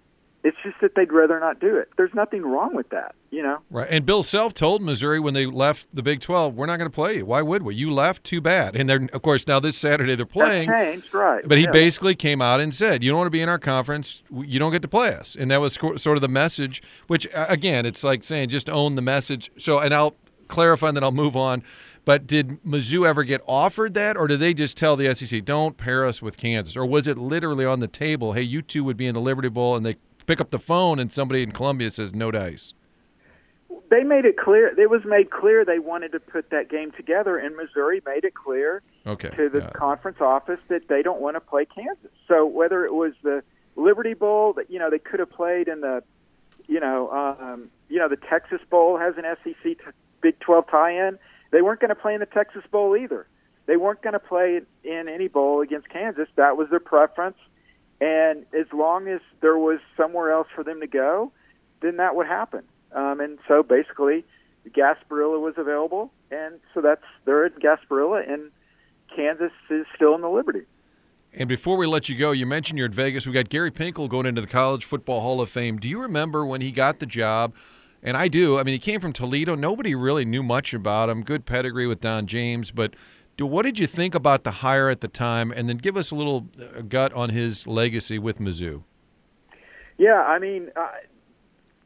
it's 0.46 0.56
just 0.62 0.80
that 0.80 0.94
they'd 0.94 1.12
rather 1.12 1.40
not 1.40 1.58
do 1.58 1.76
it. 1.76 1.88
There's 1.96 2.14
nothing 2.14 2.42
wrong 2.42 2.72
with 2.72 2.90
that, 2.90 3.16
you 3.32 3.42
know. 3.42 3.58
Right. 3.68 3.88
And 3.90 4.06
Bill 4.06 4.22
Self 4.22 4.54
told 4.54 4.80
Missouri 4.80 5.18
when 5.18 5.34
they 5.34 5.44
left 5.44 5.86
the 5.92 6.04
Big 6.04 6.20
12, 6.20 6.54
"We're 6.54 6.66
not 6.66 6.76
going 6.76 6.88
to 6.88 6.94
play 6.94 7.16
you. 7.16 7.26
Why 7.26 7.42
would 7.42 7.64
we? 7.64 7.74
You 7.74 7.90
left. 7.90 8.22
Too 8.22 8.40
bad." 8.40 8.76
And 8.76 8.88
then, 8.88 9.10
of 9.12 9.22
course, 9.22 9.48
now 9.48 9.58
this 9.58 9.76
Saturday 9.76 10.14
they're 10.14 10.24
playing. 10.24 10.68
That's 10.68 10.84
changed, 10.84 11.14
right? 11.14 11.42
But 11.46 11.58
he 11.58 11.64
yeah. 11.64 11.72
basically 11.72 12.14
came 12.14 12.40
out 12.40 12.60
and 12.60 12.72
said, 12.72 13.02
"You 13.02 13.10
don't 13.10 13.18
want 13.18 13.26
to 13.26 13.32
be 13.32 13.40
in 13.40 13.48
our 13.48 13.58
conference. 13.58 14.22
You 14.32 14.60
don't 14.60 14.70
get 14.70 14.82
to 14.82 14.88
play 14.88 15.14
us." 15.14 15.36
And 15.36 15.50
that 15.50 15.60
was 15.60 15.74
sort 15.74 16.06
of 16.16 16.20
the 16.20 16.28
message. 16.28 16.80
Which, 17.08 17.26
again, 17.34 17.84
it's 17.84 18.04
like 18.04 18.22
saying 18.22 18.50
just 18.50 18.70
own 18.70 18.94
the 18.94 19.02
message. 19.02 19.50
So, 19.58 19.80
and 19.80 19.92
I'll 19.92 20.14
clarify, 20.46 20.88
and 20.88 20.96
then 20.96 21.02
I'll 21.02 21.10
move 21.10 21.34
on. 21.34 21.64
But 22.06 22.28
did 22.28 22.62
Mizzou 22.62 23.06
ever 23.06 23.24
get 23.24 23.42
offered 23.48 23.94
that, 23.94 24.16
or 24.16 24.28
did 24.28 24.38
they 24.38 24.54
just 24.54 24.76
tell 24.76 24.96
the 24.96 25.12
SEC, 25.12 25.44
"Don't 25.44 25.76
pair 25.76 26.06
us 26.06 26.22
with 26.22 26.38
Kansas," 26.38 26.76
or 26.76 26.86
was 26.86 27.08
it 27.08 27.18
literally 27.18 27.66
on 27.66 27.80
the 27.80 27.88
table? 27.88 28.32
Hey, 28.32 28.42
you 28.42 28.62
two 28.62 28.84
would 28.84 28.96
be 28.96 29.08
in 29.08 29.14
the 29.14 29.20
Liberty 29.20 29.48
Bowl, 29.48 29.74
and 29.74 29.84
they 29.84 29.96
pick 30.24 30.40
up 30.40 30.50
the 30.50 30.60
phone 30.60 31.00
and 31.00 31.12
somebody 31.12 31.42
in 31.42 31.50
Columbia 31.50 31.90
says 31.90 32.14
no 32.14 32.30
dice? 32.30 32.74
They 33.90 34.04
made 34.04 34.24
it 34.24 34.36
clear. 34.36 34.68
It 34.78 34.88
was 34.88 35.04
made 35.04 35.30
clear 35.30 35.64
they 35.64 35.80
wanted 35.80 36.12
to 36.12 36.20
put 36.20 36.50
that 36.50 36.68
game 36.68 36.92
together, 36.92 37.38
and 37.38 37.56
Missouri 37.56 38.00
made 38.06 38.24
it 38.24 38.34
clear 38.34 38.82
okay, 39.04 39.30
to 39.30 39.48
the 39.48 39.62
conference 39.74 40.20
office 40.20 40.60
that 40.68 40.86
they 40.86 41.02
don't 41.02 41.20
want 41.20 41.34
to 41.34 41.40
play 41.40 41.64
Kansas. 41.64 42.12
So 42.28 42.46
whether 42.46 42.84
it 42.84 42.94
was 42.94 43.14
the 43.24 43.42
Liberty 43.74 44.14
Bowl 44.14 44.52
that 44.52 44.70
you 44.70 44.78
know 44.78 44.90
they 44.90 45.00
could 45.00 45.18
have 45.18 45.30
played 45.30 45.66
in 45.66 45.80
the, 45.80 46.04
you 46.68 46.78
know, 46.78 47.10
um, 47.10 47.68
you 47.88 47.98
know 47.98 48.08
the 48.08 48.16
Texas 48.16 48.60
Bowl 48.70 48.96
has 48.96 49.16
an 49.16 49.24
SEC 49.42 49.62
t- 49.62 49.76
Big 50.20 50.38
12 50.38 50.68
tie-in. 50.70 51.18
They 51.56 51.62
weren't 51.62 51.80
going 51.80 51.88
to 51.88 51.94
play 51.94 52.12
in 52.12 52.20
the 52.20 52.26
Texas 52.26 52.64
Bowl 52.70 52.94
either. 52.94 53.26
They 53.64 53.78
weren't 53.78 54.02
going 54.02 54.12
to 54.12 54.18
play 54.18 54.60
in 54.84 55.08
any 55.08 55.26
bowl 55.26 55.62
against 55.62 55.88
Kansas. 55.88 56.28
That 56.36 56.58
was 56.58 56.68
their 56.68 56.80
preference. 56.80 57.38
And 57.98 58.44
as 58.52 58.66
long 58.74 59.08
as 59.08 59.20
there 59.40 59.56
was 59.56 59.78
somewhere 59.96 60.32
else 60.32 60.48
for 60.54 60.62
them 60.62 60.80
to 60.80 60.86
go, 60.86 61.32
then 61.80 61.96
that 61.96 62.14
would 62.14 62.26
happen. 62.26 62.64
Um, 62.92 63.20
and 63.20 63.38
so 63.48 63.62
basically, 63.62 64.26
Gasparilla 64.68 65.40
was 65.40 65.54
available, 65.56 66.12
and 66.30 66.60
so 66.74 66.82
that's 66.82 67.00
they're 67.24 67.46
at 67.46 67.54
Gasparilla, 67.58 68.30
and 68.30 68.50
Kansas 69.16 69.52
is 69.70 69.86
still 69.94 70.14
in 70.14 70.20
the 70.20 70.28
Liberty. 70.28 70.66
And 71.32 71.48
before 71.48 71.78
we 71.78 71.86
let 71.86 72.10
you 72.10 72.18
go, 72.18 72.32
you 72.32 72.44
mentioned 72.44 72.78
you're 72.78 72.88
at 72.88 72.94
Vegas. 72.94 73.26
We 73.26 73.32
got 73.32 73.48
Gary 73.48 73.70
Pinkel 73.70 74.10
going 74.10 74.26
into 74.26 74.42
the 74.42 74.46
College 74.46 74.84
Football 74.84 75.22
Hall 75.22 75.40
of 75.40 75.48
Fame. 75.48 75.78
Do 75.78 75.88
you 75.88 76.02
remember 76.02 76.44
when 76.44 76.60
he 76.60 76.70
got 76.70 76.98
the 76.98 77.06
job? 77.06 77.54
And 78.02 78.16
I 78.16 78.28
do. 78.28 78.58
I 78.58 78.62
mean, 78.62 78.72
he 78.74 78.78
came 78.78 79.00
from 79.00 79.12
Toledo. 79.12 79.54
Nobody 79.54 79.94
really 79.94 80.24
knew 80.24 80.42
much 80.42 80.72
about 80.72 81.08
him. 81.08 81.22
Good 81.22 81.46
pedigree 81.46 81.86
with 81.86 82.00
Don 82.00 82.26
James, 82.26 82.70
but 82.70 82.94
what 83.38 83.62
did 83.62 83.78
you 83.78 83.86
think 83.86 84.14
about 84.14 84.44
the 84.44 84.50
hire 84.50 84.88
at 84.88 85.00
the 85.00 85.08
time? 85.08 85.52
And 85.52 85.68
then 85.68 85.76
give 85.76 85.96
us 85.96 86.10
a 86.10 86.14
little 86.14 86.46
uh, 86.58 86.82
gut 86.82 87.12
on 87.12 87.30
his 87.30 87.66
legacy 87.66 88.18
with 88.18 88.38
Mizzou. 88.38 88.82
Yeah, 89.98 90.22
I 90.22 90.38
mean, 90.38 90.70
I, 90.76 91.00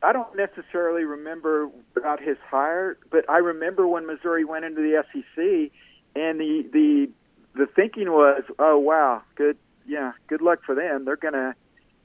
I 0.03 0.13
don't 0.13 0.37
necessarily 0.37 1.05
remember 1.05 1.71
about 1.97 2.23
his 2.23 2.37
hire, 2.49 2.99
but 3.11 3.29
I 3.29 3.39
remember 3.39 3.87
when 3.87 4.07
Missouri 4.07 4.45
went 4.45 4.65
into 4.65 4.81
the 4.81 5.05
SEC, 5.13 5.73
and 6.15 6.41
the 6.41 6.69
the 6.73 7.11
the 7.55 7.67
thinking 7.67 8.11
was, 8.11 8.43
oh 8.59 8.79
wow, 8.79 9.23
good, 9.35 9.57
yeah, 9.87 10.13
good 10.29 10.41
luck 10.41 10.61
for 10.65 10.75
them. 10.75 11.05
They're 11.05 11.17
gonna 11.17 11.55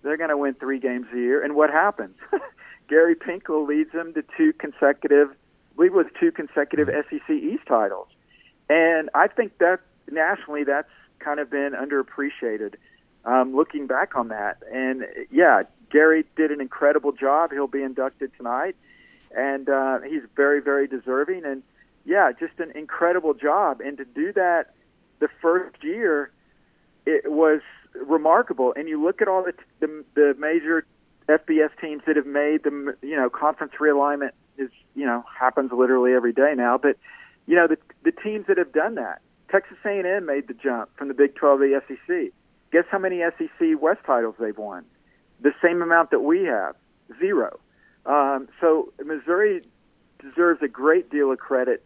they're 0.04 0.18
gonna 0.18 0.38
win 0.38 0.56
three 0.56 0.80
games 0.80 1.08
a 1.14 1.18
year. 1.18 1.44
And 1.44 1.56
what 1.56 1.70
happens? 1.70 2.16
Gary 2.88 3.16
Pinkel 3.16 3.68
leads 3.68 3.92
them 3.92 4.14
to 4.14 4.24
two 4.38 4.54
consecutive, 4.54 5.30
lead 5.78 5.92
with 5.92 6.08
two 6.20 6.32
consecutive 6.32 6.88
mm-hmm. 6.88 7.18
SEC 7.18 7.30
East 7.30 7.66
titles. 7.68 8.08
And 8.70 9.10
I 9.14 9.28
think 9.28 9.58
that 9.60 9.80
nationally, 10.12 10.64
that's 10.64 10.90
kind 11.20 11.40
of 11.40 11.50
been 11.50 11.74
underappreciated. 11.74 12.76
Um, 13.26 13.56
looking 13.56 13.88
back 13.88 14.16
on 14.16 14.28
that, 14.28 14.58
and 14.72 15.06
yeah, 15.32 15.64
Gary 15.92 16.26
did 16.36 16.52
an 16.52 16.62
incredible 16.62 17.12
job. 17.12 17.52
He'll 17.52 17.68
be 17.68 17.82
inducted 17.82 18.32
tonight, 18.38 18.76
and 19.36 19.68
uh, 19.68 20.02
he's 20.02 20.22
very, 20.36 20.62
very 20.62 20.88
deserving. 20.88 21.44
And 21.44 21.64
yeah, 22.06 22.32
just 22.32 22.60
an 22.60 22.72
incredible 22.76 23.34
job. 23.34 23.82
And 23.82 23.98
to 23.98 24.06
do 24.06 24.32
that 24.34 24.76
the 25.20 25.28
first 25.42 25.84
year, 25.84 26.30
it 27.08 27.32
was 27.32 27.62
remarkable. 27.96 28.74
And 28.76 28.88
you 28.88 29.04
look 29.04 29.24
at 29.24 29.28
all 29.28 29.44
the 29.44 29.54
the, 29.80 30.06
the 30.14 30.36
major 30.38 30.86
FBS 31.28 31.70
teams 31.82 32.04
that 32.06 32.16
have 32.16 32.28
made 32.28 32.64
the 32.64 32.96
you 33.02 33.16
know 33.16 33.30
conference 33.30 33.74
realignment 33.80 34.32
is 34.58 34.70
you 34.96 35.06
know 35.06 35.24
happens 35.40 35.72
literally 35.72 36.14
every 36.14 36.34
day 36.34 36.54
now, 36.56 36.78
but 36.78 36.98
you 37.48 37.56
know 37.56 37.68
the 37.68 37.78
the 38.04 38.12
teams 38.12 38.46
that 38.48 38.58
have 38.58 38.72
done 38.72 38.96
that. 38.96 39.22
Texas 39.50 39.78
A&M 39.86 40.26
made 40.26 40.48
the 40.48 40.54
jump 40.54 40.90
from 40.98 41.08
the 41.08 41.14
Big 41.14 41.36
12 41.36 41.60
to 41.60 41.82
the 41.88 41.96
SEC. 41.96 42.34
Guess 42.72 42.86
how 42.90 42.98
many 42.98 43.22
SEC 43.38 43.80
West 43.80 44.02
titles 44.06 44.36
they've 44.40 44.58
won? 44.58 44.84
The 45.40 45.54
same 45.64 45.82
amount 45.82 46.12
that 46.12 46.22
we 46.22 46.44
have, 46.46 46.76
zero. 47.20 47.60
Um, 48.06 48.50
so 48.60 48.92
Missouri 49.06 49.62
deserves 50.20 50.62
a 50.62 50.68
great 50.68 51.10
deal 51.12 51.32
of 51.32 51.38
credit 51.38 51.84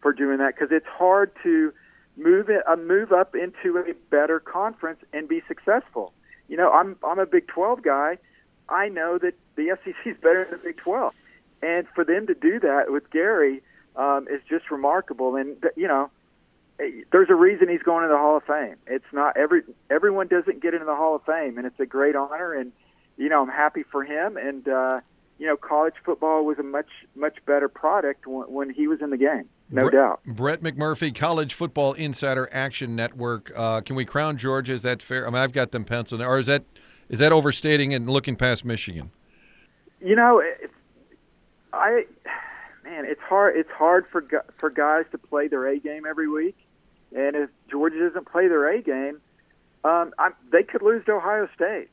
for 0.00 0.12
doing 0.12 0.38
that 0.38 0.54
because 0.54 0.68
it's 0.70 0.86
hard 0.86 1.32
to 1.42 1.72
move 2.16 2.48
it, 2.48 2.62
uh, 2.66 2.76
move 2.76 3.12
up 3.12 3.34
into 3.34 3.78
a 3.78 3.94
better 4.10 4.40
conference 4.40 5.00
and 5.12 5.28
be 5.28 5.42
successful. 5.46 6.12
You 6.48 6.56
know, 6.56 6.70
I'm 6.72 6.96
I'm 7.04 7.18
a 7.18 7.26
Big 7.26 7.46
12 7.48 7.82
guy. 7.82 8.18
I 8.72 8.88
know 8.88 9.18
that 9.18 9.34
the 9.56 9.76
SEC 9.84 9.94
is 10.06 10.16
better 10.16 10.46
than 10.50 10.58
the 10.58 10.64
Big 10.64 10.78
12, 10.78 11.12
and 11.62 11.86
for 11.94 12.04
them 12.04 12.26
to 12.26 12.34
do 12.34 12.58
that 12.60 12.90
with 12.90 13.10
Gary 13.10 13.62
um, 13.96 14.26
is 14.28 14.40
just 14.48 14.70
remarkable. 14.70 15.36
And 15.36 15.56
you 15.76 15.88
know, 15.88 16.10
eh, 16.80 17.02
there's 17.12 17.30
a 17.30 17.34
reason 17.34 17.68
he's 17.68 17.82
going 17.82 18.02
to 18.02 18.08
the 18.08 18.18
Hall 18.18 18.36
of 18.36 18.44
Fame. 18.44 18.76
It's 18.86 19.04
not 19.12 19.36
every 19.36 19.62
everyone 19.90 20.28
doesn't 20.28 20.62
get 20.62 20.74
into 20.74 20.86
the 20.86 20.96
Hall 20.96 21.16
of 21.16 21.22
Fame, 21.24 21.58
and 21.58 21.66
it's 21.66 21.78
a 21.78 21.86
great 21.86 22.16
honor. 22.16 22.54
And 22.54 22.72
you 23.16 23.28
know, 23.28 23.42
I'm 23.42 23.48
happy 23.48 23.82
for 23.82 24.04
him. 24.04 24.36
And 24.36 24.66
uh, 24.66 25.00
you 25.38 25.46
know, 25.46 25.56
college 25.56 25.94
football 26.04 26.44
was 26.44 26.58
a 26.58 26.62
much 26.62 26.88
much 27.14 27.36
better 27.46 27.68
product 27.68 28.26
when, 28.26 28.50
when 28.52 28.70
he 28.70 28.86
was 28.86 29.00
in 29.00 29.10
the 29.10 29.16
game, 29.16 29.48
no 29.70 29.82
Brett, 29.82 29.92
doubt. 29.92 30.20
Brett 30.24 30.62
McMurphy, 30.62 31.14
College 31.14 31.54
Football 31.54 31.92
Insider 31.94 32.48
Action 32.52 32.96
Network. 32.96 33.52
Uh, 33.54 33.80
can 33.80 33.96
we 33.96 34.04
crown 34.04 34.38
Georgia? 34.38 34.72
Is 34.72 34.82
that 34.82 35.02
fair? 35.02 35.26
I 35.26 35.30
mean, 35.30 35.38
I've 35.38 35.52
got 35.52 35.72
them 35.72 35.84
penciled, 35.84 36.22
or 36.22 36.38
is 36.38 36.46
that 36.46 36.64
is 37.08 37.18
that 37.18 37.32
overstating 37.32 37.92
and 37.94 38.08
looking 38.08 38.36
past 38.36 38.64
Michigan? 38.64 39.10
You 40.00 40.16
know, 40.16 40.42
I 41.72 42.04
man, 42.84 43.04
it's 43.04 43.20
hard. 43.20 43.56
It's 43.56 43.70
hard 43.70 44.06
for 44.10 44.24
for 44.58 44.70
guys 44.70 45.04
to 45.12 45.18
play 45.18 45.48
their 45.48 45.66
A 45.66 45.78
game 45.78 46.04
every 46.08 46.28
week, 46.28 46.56
and 47.14 47.36
if 47.36 47.50
Georgia 47.70 48.08
doesn't 48.08 48.26
play 48.26 48.48
their 48.48 48.68
A 48.68 48.82
game, 48.82 49.20
um, 49.84 50.12
I'm, 50.18 50.34
they 50.50 50.62
could 50.62 50.82
lose 50.82 51.04
to 51.06 51.12
Ohio 51.12 51.48
State. 51.54 51.88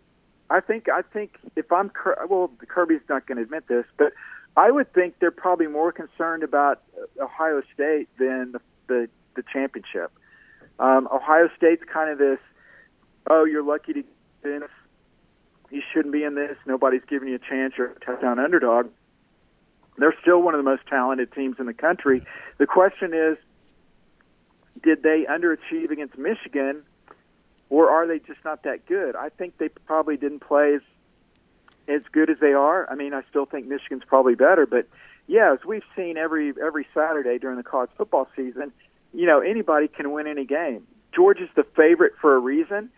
I 0.49 0.59
think 0.59 0.89
I 0.89 1.01
think 1.01 1.37
if 1.55 1.71
I'm 1.71 1.91
well, 2.29 2.51
Kirby's 2.67 3.01
not 3.07 3.27
going 3.27 3.37
to 3.37 3.43
admit 3.43 3.67
this, 3.67 3.85
but 3.97 4.13
I 4.57 4.71
would 4.71 4.91
think 4.93 5.19
they're 5.19 5.31
probably 5.31 5.67
more 5.67 5.91
concerned 5.91 6.43
about 6.43 6.81
Ohio 7.21 7.61
State 7.73 8.09
than 8.17 8.53
the 8.53 8.61
the, 8.87 9.09
the 9.35 9.43
championship. 9.53 10.11
Um, 10.79 11.07
Ohio 11.11 11.49
State's 11.55 11.83
kind 11.91 12.09
of 12.09 12.17
this, 12.17 12.39
oh, 13.29 13.45
you're 13.45 13.63
lucky 13.63 13.93
to 13.93 14.01
get 14.43 14.51
in. 14.51 14.63
You 15.71 15.81
shouldn't 15.93 16.13
be 16.13 16.23
in 16.23 16.35
this. 16.35 16.57
Nobody's 16.65 17.03
giving 17.07 17.29
you 17.29 17.35
a 17.35 17.39
chance. 17.39 17.73
You're 17.77 17.91
a 17.91 17.99
touchdown 17.99 18.39
underdog. 18.39 18.89
They're 19.97 20.15
still 20.21 20.41
one 20.41 20.55
of 20.55 20.59
the 20.59 20.69
most 20.69 20.83
talented 20.87 21.31
teams 21.33 21.57
in 21.59 21.65
the 21.65 21.73
country. 21.73 22.23
The 22.57 22.65
question 22.65 23.13
is, 23.13 23.37
did 24.81 25.03
they 25.03 25.25
underachieve 25.29 25.91
against 25.91 26.17
Michigan, 26.17 26.83
or 27.69 27.89
are 27.89 28.07
they 28.07 28.19
just 28.19 28.39
not 28.45 28.63
that 28.63 28.85
good? 28.85 29.15
I 29.15 29.29
think 29.29 29.57
they 29.57 29.67
probably 29.69 30.17
didn't 30.17 30.39
play 30.39 30.75
as 30.75 30.81
as 31.87 32.01
good 32.11 32.29
as 32.29 32.37
they 32.39 32.53
are. 32.53 32.89
I 32.89 32.95
mean, 32.95 33.13
I 33.13 33.23
still 33.29 33.45
think 33.45 33.65
Michigan's 33.65 34.03
probably 34.05 34.35
better, 34.35 34.65
but 34.65 34.87
yeah, 35.27 35.53
as 35.53 35.59
we've 35.65 35.83
seen 35.95 36.17
every 36.17 36.53
every 36.61 36.87
Saturday 36.93 37.37
during 37.37 37.57
the 37.57 37.63
college 37.63 37.89
football 37.97 38.27
season, 38.35 38.71
you 39.13 39.25
know 39.25 39.39
anybody 39.41 39.87
can 39.87 40.11
win 40.11 40.27
any 40.27 40.45
game. 40.45 40.87
Georgia's 41.13 41.49
the 41.55 41.63
favorite 41.75 42.13
for 42.21 42.35
a 42.35 42.39
reason. 42.39 42.89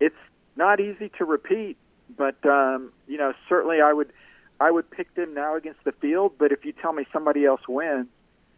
It's 0.00 0.14
not 0.54 0.80
easy 0.80 1.10
to 1.18 1.24
repeat, 1.24 1.76
but 2.16 2.44
um, 2.46 2.92
you 3.06 3.18
know 3.18 3.32
certainly 3.48 3.80
I 3.80 3.92
would 3.92 4.12
I 4.60 4.70
would 4.70 4.90
pick 4.90 5.14
them 5.14 5.34
now 5.34 5.56
against 5.56 5.84
the 5.84 5.92
field. 5.92 6.32
But 6.38 6.52
if 6.52 6.64
you 6.64 6.72
tell 6.72 6.92
me 6.92 7.06
somebody 7.12 7.44
else 7.44 7.62
wins, 7.68 8.06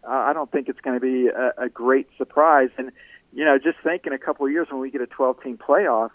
uh, 0.07 0.11
I 0.11 0.33
don't 0.33 0.51
think 0.51 0.69
it's 0.69 0.81
going 0.81 0.99
to 0.99 1.05
be 1.05 1.29
a, 1.29 1.65
a 1.65 1.69
great 1.69 2.09
surprise. 2.17 2.71
And 2.79 2.93
you 3.33 3.45
know, 3.45 3.59
just 3.59 3.79
think 3.83 4.07
in 4.07 4.13
a 4.13 4.19
couple 4.19 4.47
of 4.47 4.53
years 4.53 4.69
when 4.71 4.81
we 4.81 4.91
get 4.91 5.01
a 5.01 5.07
12 5.07 5.43
team 5.43 5.59
playoff, 5.59 6.11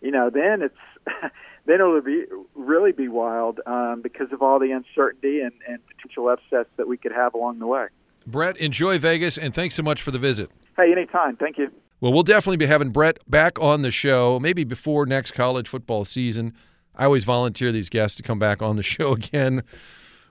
you 0.00 0.10
know, 0.10 0.30
then 0.30 0.62
it's 0.62 0.74
then 1.66 1.76
it'll 1.76 2.00
be 2.00 2.24
really 2.54 2.92
be 2.92 3.08
wild 3.08 3.60
um, 3.66 4.00
because 4.02 4.32
of 4.32 4.42
all 4.42 4.58
the 4.58 4.72
uncertainty 4.72 5.40
and, 5.40 5.52
and 5.68 5.78
potential 5.86 6.28
upsets 6.28 6.70
that 6.76 6.88
we 6.88 6.96
could 6.96 7.12
have 7.12 7.34
along 7.34 7.58
the 7.58 7.66
way. 7.66 7.86
Brett, 8.26 8.56
enjoy 8.56 8.98
Vegas, 8.98 9.38
and 9.38 9.54
thanks 9.54 9.76
so 9.76 9.82
much 9.82 10.02
for 10.02 10.10
the 10.10 10.18
visit. 10.18 10.50
Hey, 10.76 10.90
anytime. 10.90 11.36
Thank 11.36 11.58
you. 11.58 11.70
Well, 12.00 12.12
we'll 12.12 12.24
definitely 12.24 12.58
be 12.58 12.66
having 12.66 12.90
Brett 12.90 13.18
back 13.28 13.58
on 13.60 13.82
the 13.82 13.90
show, 13.90 14.38
maybe 14.40 14.64
before 14.64 15.06
next 15.06 15.30
college 15.30 15.68
football 15.68 16.04
season. 16.04 16.54
I 16.96 17.04
always 17.04 17.24
volunteer 17.24 17.72
these 17.72 17.88
guests 17.88 18.16
to 18.16 18.22
come 18.22 18.38
back 18.38 18.62
on 18.62 18.76
the 18.76 18.82
show 18.94 19.12
again 19.12 19.62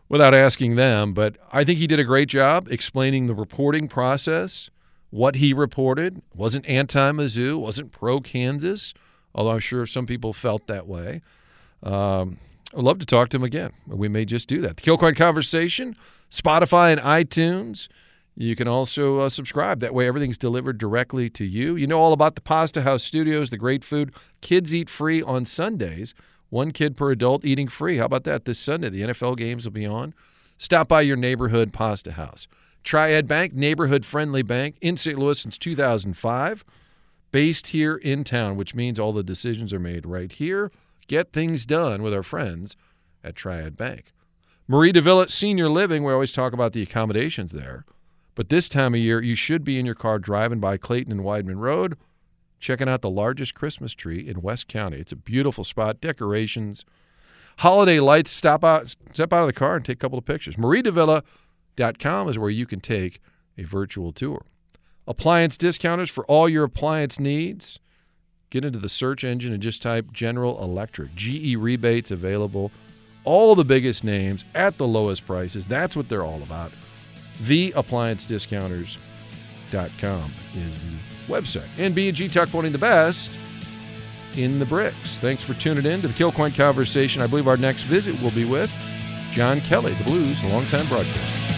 without 0.10 0.34
asking 0.34 0.76
them, 0.76 1.14
but 1.14 1.38
I 1.52 1.64
think 1.64 1.80
he 1.80 1.88
did 1.88 2.00
a 2.00 2.04
great 2.04 2.30
job 2.30 2.68
explaining 2.70 3.28
the 3.28 3.34
reporting 3.34 3.88
process, 3.88 4.70
what 5.10 5.36
he 5.36 5.54
reported. 5.54 6.22
wasn't 6.34 6.68
anti 6.68 7.12
Mizzou, 7.12 7.60
wasn't 7.60 7.92
pro 7.92 8.22
Kansas, 8.22 8.94
although 9.34 9.52
I'm 9.52 9.60
sure 9.60 9.86
some 9.86 10.06
people 10.06 10.34
felt 10.34 10.68
that 10.68 10.88
way. 10.88 11.22
Um, 11.82 12.38
I'd 12.76 12.84
love 12.84 13.00
to 13.00 13.06
talk 13.06 13.30
to 13.30 13.38
him 13.38 13.44
again. 13.44 13.72
We 13.88 14.08
may 14.08 14.26
just 14.26 14.48
do 14.48 14.62
that. 14.62 14.78
The 14.78 14.84
Kilcoyne 14.84 15.16
Conversation, 15.16 15.96
Spotify 16.30 16.92
and 16.92 17.02
iTunes. 17.02 17.88
You 18.36 18.56
can 18.56 18.68
also 18.68 19.20
uh, 19.20 19.30
subscribe. 19.30 19.80
That 19.80 19.94
way, 19.94 20.08
everything's 20.08 20.38
delivered 20.38 20.78
directly 20.78 21.30
to 21.30 21.46
you. 21.46 21.78
You 21.78 21.88
know 21.88 22.00
all 22.00 22.12
about 22.12 22.36
the 22.36 22.42
Pasta 22.42 22.82
House 22.82 23.02
Studios, 23.02 23.50
the 23.50 23.58
great 23.58 23.84
food. 23.84 24.14
Kids 24.42 24.74
eat 24.74 24.90
free 24.90 25.22
on 25.22 25.46
Sundays. 25.46 26.14
One 26.56 26.72
kid 26.72 26.96
per 26.96 27.12
adult 27.12 27.44
eating 27.44 27.68
free. 27.68 27.98
How 27.98 28.06
about 28.06 28.24
that 28.24 28.46
this 28.46 28.60
Sunday? 28.60 28.88
The 28.88 29.02
NFL 29.02 29.36
games 29.36 29.66
will 29.66 29.74
be 29.74 29.86
on. 29.86 30.14
Stop 30.58 30.88
by 30.88 31.02
your 31.02 31.18
neighborhood 31.18 31.74
Pasta 31.74 32.14
House. 32.14 32.48
Triad 32.82 33.28
Bank, 33.28 33.52
neighborhood 33.54 34.06
friendly 34.06 34.42
bank 34.42 34.78
in 34.80 34.96
St. 34.96 35.20
Louis 35.20 35.38
since 35.38 35.58
2005. 35.58 36.64
Based 37.34 37.68
here 37.68 37.98
in 37.98 38.24
town, 38.24 38.56
which 38.56 38.74
means 38.74 38.98
all 38.98 39.12
the 39.12 39.22
decisions 39.22 39.74
are 39.74 39.82
made 39.82 40.06
right 40.06 40.32
here 40.32 40.72
get 41.08 41.34
things 41.34 41.66
done 41.66 42.02
with 42.02 42.14
our 42.14 42.24
friends 42.24 42.78
at 43.22 43.36
Triad 43.36 43.76
Bank. 43.76 44.14
Mari 44.66 44.94
de 44.94 45.02
Villa 45.02 45.28
Senior 45.30 45.68
Living, 45.68 46.06
we 46.06 46.14
always 46.14 46.32
talk 46.32 46.54
about 46.54 46.72
the 46.72 46.82
accommodations 46.82 47.52
there. 47.52 47.84
But 48.34 48.48
this 48.48 48.70
time 48.70 48.94
of 48.94 49.02
year, 49.02 49.22
you 49.22 49.36
should 49.36 49.66
be 49.66 49.78
in 49.78 49.86
your 49.86 49.94
car 49.94 50.20
driving 50.20 50.62
by 50.62 50.78
Clayton 50.78 51.12
and 51.12 51.20
Weidman 51.20 51.60
Road, 51.60 51.98
checking 52.60 52.90
out 52.90 53.02
the 53.02 53.10
largest 53.10 53.54
Christmas 53.54 53.94
tree 53.94 54.28
in 54.28 54.42
West 54.42 54.68
County. 54.68 54.98
It's 54.98 55.12
a 55.12 55.18
beautiful 55.18 55.64
spot, 55.64 56.02
decorations, 56.02 56.86
holiday 57.60 58.00
lights. 58.00 58.32
Stop 58.32 58.64
out, 58.64 58.96
step 59.14 59.34
out 59.34 59.42
of 59.42 59.48
the 59.48 59.54
car 59.54 59.78
and 59.78 59.86
take 59.86 59.98
a 59.98 60.00
couple 60.00 60.18
of 60.18 60.26
pictures. 60.26 60.56
MariDeVilla.com 60.56 62.30
is 62.30 62.40
where 62.40 62.50
you 62.50 62.66
can 62.66 62.80
take 62.80 63.20
a 63.58 63.64
virtual 63.64 64.12
tour. 64.12 64.46
Appliance 65.08 65.58
discounters 65.58 66.10
for 66.10 66.26
all 66.26 66.50
your 66.50 66.64
appliance 66.64 67.20
needs. 67.20 67.80
Get 68.50 68.66
into 68.66 68.80
the 68.80 68.90
search 68.90 69.24
engine 69.24 69.54
and 69.54 69.62
just 69.62 69.82
type 69.82 70.12
General 70.12 70.62
Electric. 70.64 71.16
GE 71.16 71.56
rebates 71.56 72.12
available. 72.12 72.72
All 73.24 73.56
the 73.56 73.66
biggest 73.66 74.04
names 74.04 74.46
at 74.54 74.78
the 74.78 74.88
lowest 74.88 75.26
prices. 75.26 75.66
That's 75.66 75.96
what 75.96 76.10
they're 76.10 76.24
all 76.24 76.44
about. 76.44 76.72
TheApplianceDiscounters.com 77.44 80.32
is 80.56 80.80
the 80.80 81.15
website. 81.28 81.68
And 81.78 81.94
B&G 81.96 82.28
Tuck 82.30 82.50
pointing 82.50 82.72
the 82.72 82.78
best 82.78 83.38
in 84.36 84.60
the 84.60 84.66
bricks. 84.66 85.18
Thanks 85.20 85.44
for 85.44 85.54
tuning 85.54 85.86
in 85.86 86.02
to 86.02 86.08
the 86.08 86.14
Kilcoyne 86.14 86.56
Conversation. 86.56 87.22
I 87.22 87.28
believe 87.28 87.48
our 87.48 87.58
next 87.58 87.84
visit 87.84 88.22
will 88.22 88.32
be 88.32 88.46
with 88.46 88.72
John 89.32 89.62
Kelly, 89.62 89.94
the 89.94 90.04
Blues 90.04 90.44
longtime 90.46 90.88
broadcaster. 90.88 91.55